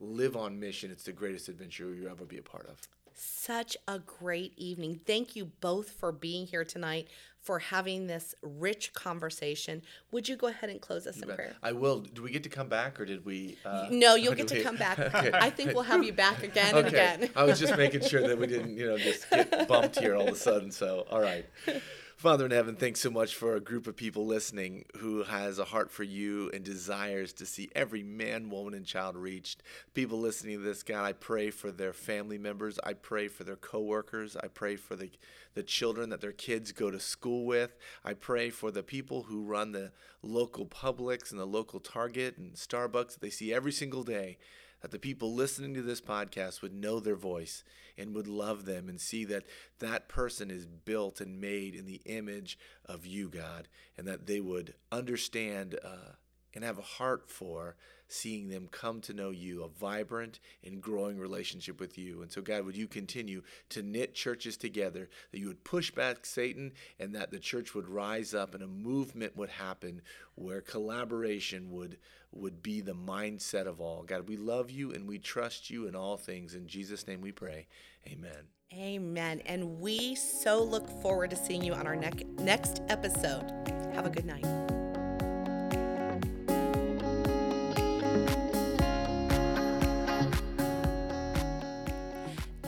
live 0.00 0.36
on 0.36 0.58
mission. 0.58 0.90
It's 0.90 1.04
the 1.04 1.12
greatest 1.12 1.48
adventure 1.48 1.94
you'll 1.94 2.10
ever 2.10 2.24
be 2.24 2.38
a 2.38 2.42
part 2.42 2.66
of. 2.66 2.78
Such 3.14 3.76
a 3.86 3.98
great 4.00 4.52
evening. 4.56 5.00
Thank 5.06 5.36
you 5.36 5.46
both 5.60 5.90
for 5.90 6.10
being 6.12 6.46
here 6.46 6.64
tonight, 6.64 7.08
for 7.40 7.58
having 7.58 8.06
this 8.06 8.34
rich 8.42 8.92
conversation. 8.94 9.82
Would 10.10 10.28
you 10.28 10.36
go 10.36 10.46
ahead 10.48 10.70
and 10.70 10.80
close 10.80 11.06
us 11.06 11.20
in 11.20 11.28
prayer? 11.28 11.54
I 11.62 11.72
will. 11.72 12.00
Do 12.00 12.22
we 12.22 12.30
get 12.30 12.42
to 12.44 12.48
come 12.48 12.68
back 12.68 12.98
or 12.98 13.04
did 13.04 13.24
we? 13.24 13.56
Uh, 13.64 13.86
No, 13.90 14.14
you'll 14.14 14.34
get 14.34 14.48
to 14.48 14.56
we- 14.56 14.62
come 14.62 14.76
back. 14.76 14.98
Okay. 15.14 15.30
I 15.32 15.50
think 15.50 15.74
we'll 15.74 15.82
have 15.84 16.02
you 16.02 16.12
back 16.12 16.42
again 16.42 16.74
and 16.74 16.86
okay. 16.86 17.14
again. 17.16 17.30
I 17.36 17.44
was 17.44 17.60
just 17.60 17.76
making 17.76 18.00
sure 18.02 18.26
that 18.26 18.36
we 18.38 18.46
didn't, 18.46 18.76
you 18.76 18.86
know, 18.86 18.98
just 18.98 19.28
get 19.30 19.68
bumped 19.68 19.98
here 19.98 20.16
all 20.16 20.26
of 20.26 20.34
a 20.34 20.36
sudden. 20.36 20.70
So, 20.70 21.06
all 21.10 21.20
right. 21.20 21.46
Father 22.24 22.46
in 22.46 22.52
heaven, 22.52 22.74
thanks 22.74 23.00
so 23.00 23.10
much 23.10 23.34
for 23.34 23.54
a 23.54 23.60
group 23.60 23.86
of 23.86 23.96
people 23.96 24.24
listening 24.24 24.86
who 24.96 25.24
has 25.24 25.58
a 25.58 25.64
heart 25.66 25.90
for 25.90 26.04
you 26.04 26.50
and 26.54 26.64
desires 26.64 27.34
to 27.34 27.44
see 27.44 27.68
every 27.74 28.02
man, 28.02 28.48
woman, 28.48 28.72
and 28.72 28.86
child 28.86 29.14
reached. 29.14 29.62
People 29.92 30.18
listening 30.20 30.56
to 30.56 30.64
this, 30.64 30.82
God, 30.82 31.04
I 31.04 31.12
pray 31.12 31.50
for 31.50 31.70
their 31.70 31.92
family 31.92 32.38
members. 32.38 32.78
I 32.82 32.94
pray 32.94 33.28
for 33.28 33.44
their 33.44 33.56
coworkers. 33.56 34.38
I 34.42 34.46
pray 34.46 34.76
for 34.76 34.96
the 34.96 35.10
the 35.52 35.62
children 35.62 36.08
that 36.08 36.22
their 36.22 36.32
kids 36.32 36.72
go 36.72 36.90
to 36.90 36.98
school 36.98 37.44
with. 37.44 37.76
I 38.06 38.14
pray 38.14 38.48
for 38.48 38.70
the 38.70 38.82
people 38.82 39.24
who 39.24 39.42
run 39.42 39.72
the 39.72 39.92
local 40.22 40.64
Publix 40.64 41.30
and 41.30 41.38
the 41.38 41.44
local 41.44 41.78
Target 41.78 42.38
and 42.38 42.54
Starbucks 42.54 43.12
that 43.12 43.20
they 43.20 43.28
see 43.28 43.52
every 43.52 43.70
single 43.70 44.02
day 44.02 44.38
that 44.82 44.90
the 44.90 44.98
people 44.98 45.32
listening 45.32 45.74
to 45.74 45.82
this 45.82 46.00
podcast 46.00 46.62
would 46.62 46.74
know 46.74 47.00
their 47.00 47.16
voice 47.16 47.64
and 47.96 48.14
would 48.14 48.26
love 48.26 48.64
them 48.64 48.88
and 48.88 49.00
see 49.00 49.24
that 49.24 49.44
that 49.78 50.08
person 50.08 50.50
is 50.50 50.66
built 50.66 51.20
and 51.20 51.40
made 51.40 51.74
in 51.74 51.86
the 51.86 52.00
image 52.04 52.58
of 52.84 53.06
you, 53.06 53.28
God, 53.28 53.68
and 53.96 54.06
that 54.06 54.26
they 54.26 54.40
would 54.40 54.74
understand 54.90 55.78
uh, 55.84 56.14
and 56.54 56.64
have 56.64 56.78
a 56.78 56.82
heart 56.82 57.28
for 57.28 57.76
seeing 58.08 58.48
them 58.48 58.68
come 58.70 59.00
to 59.00 59.12
know 59.12 59.30
you, 59.30 59.64
a 59.64 59.68
vibrant 59.68 60.38
and 60.62 60.80
growing 60.80 61.18
relationship 61.18 61.80
with 61.80 61.98
you. 61.98 62.22
And 62.22 62.30
so, 62.30 62.42
God, 62.42 62.64
would 62.64 62.76
you 62.76 62.86
continue 62.86 63.42
to 63.70 63.82
knit 63.82 64.14
churches 64.14 64.56
together, 64.56 65.08
that 65.32 65.38
you 65.38 65.48
would 65.48 65.64
push 65.64 65.90
back 65.90 66.26
Satan, 66.26 66.72
and 66.98 67.14
that 67.14 67.30
the 67.30 67.38
church 67.38 67.74
would 67.74 67.88
rise 67.88 68.34
up 68.34 68.54
and 68.54 68.62
a 68.62 68.68
movement 68.68 69.36
would 69.36 69.50
happen 69.50 70.02
where 70.34 70.60
collaboration 70.60 71.70
would 71.70 71.98
would 72.32 72.64
be 72.64 72.80
the 72.80 72.94
mindset 72.94 73.68
of 73.68 73.80
all. 73.80 74.02
God, 74.02 74.28
we 74.28 74.36
love 74.36 74.68
you 74.68 74.92
and 74.92 75.06
we 75.06 75.20
trust 75.20 75.70
you 75.70 75.86
in 75.86 75.94
all 75.94 76.16
things. 76.16 76.56
In 76.56 76.66
Jesus' 76.66 77.06
name 77.06 77.20
we 77.20 77.30
pray. 77.30 77.68
Amen. 78.08 78.48
Amen. 78.72 79.40
And 79.46 79.78
we 79.78 80.16
so 80.16 80.60
look 80.60 80.88
forward 81.00 81.30
to 81.30 81.36
seeing 81.36 81.62
you 81.62 81.74
on 81.74 81.86
our 81.86 81.94
nec- 81.94 82.26
next 82.40 82.82
episode. 82.88 83.44
Have 83.94 84.06
a 84.06 84.10
good 84.10 84.24
night. 84.24 84.73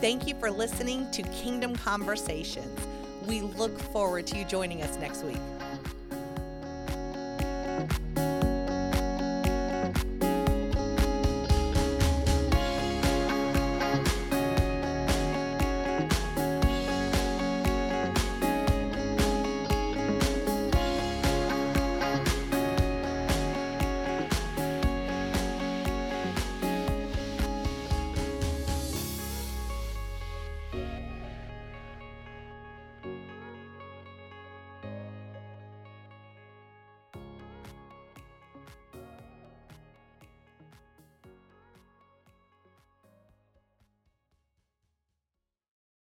Thank 0.07 0.29
you 0.29 0.37
for 0.37 0.53
listening 0.53 1.11
to 1.11 1.23
Kingdom 1.25 1.75
Conversations. 1.75 2.79
We 3.27 3.41
look 3.41 3.77
forward 3.77 4.25
to 4.29 4.39
you 4.39 4.45
joining 4.45 4.81
us 4.83 4.97
next 4.99 5.25
week. 5.25 5.41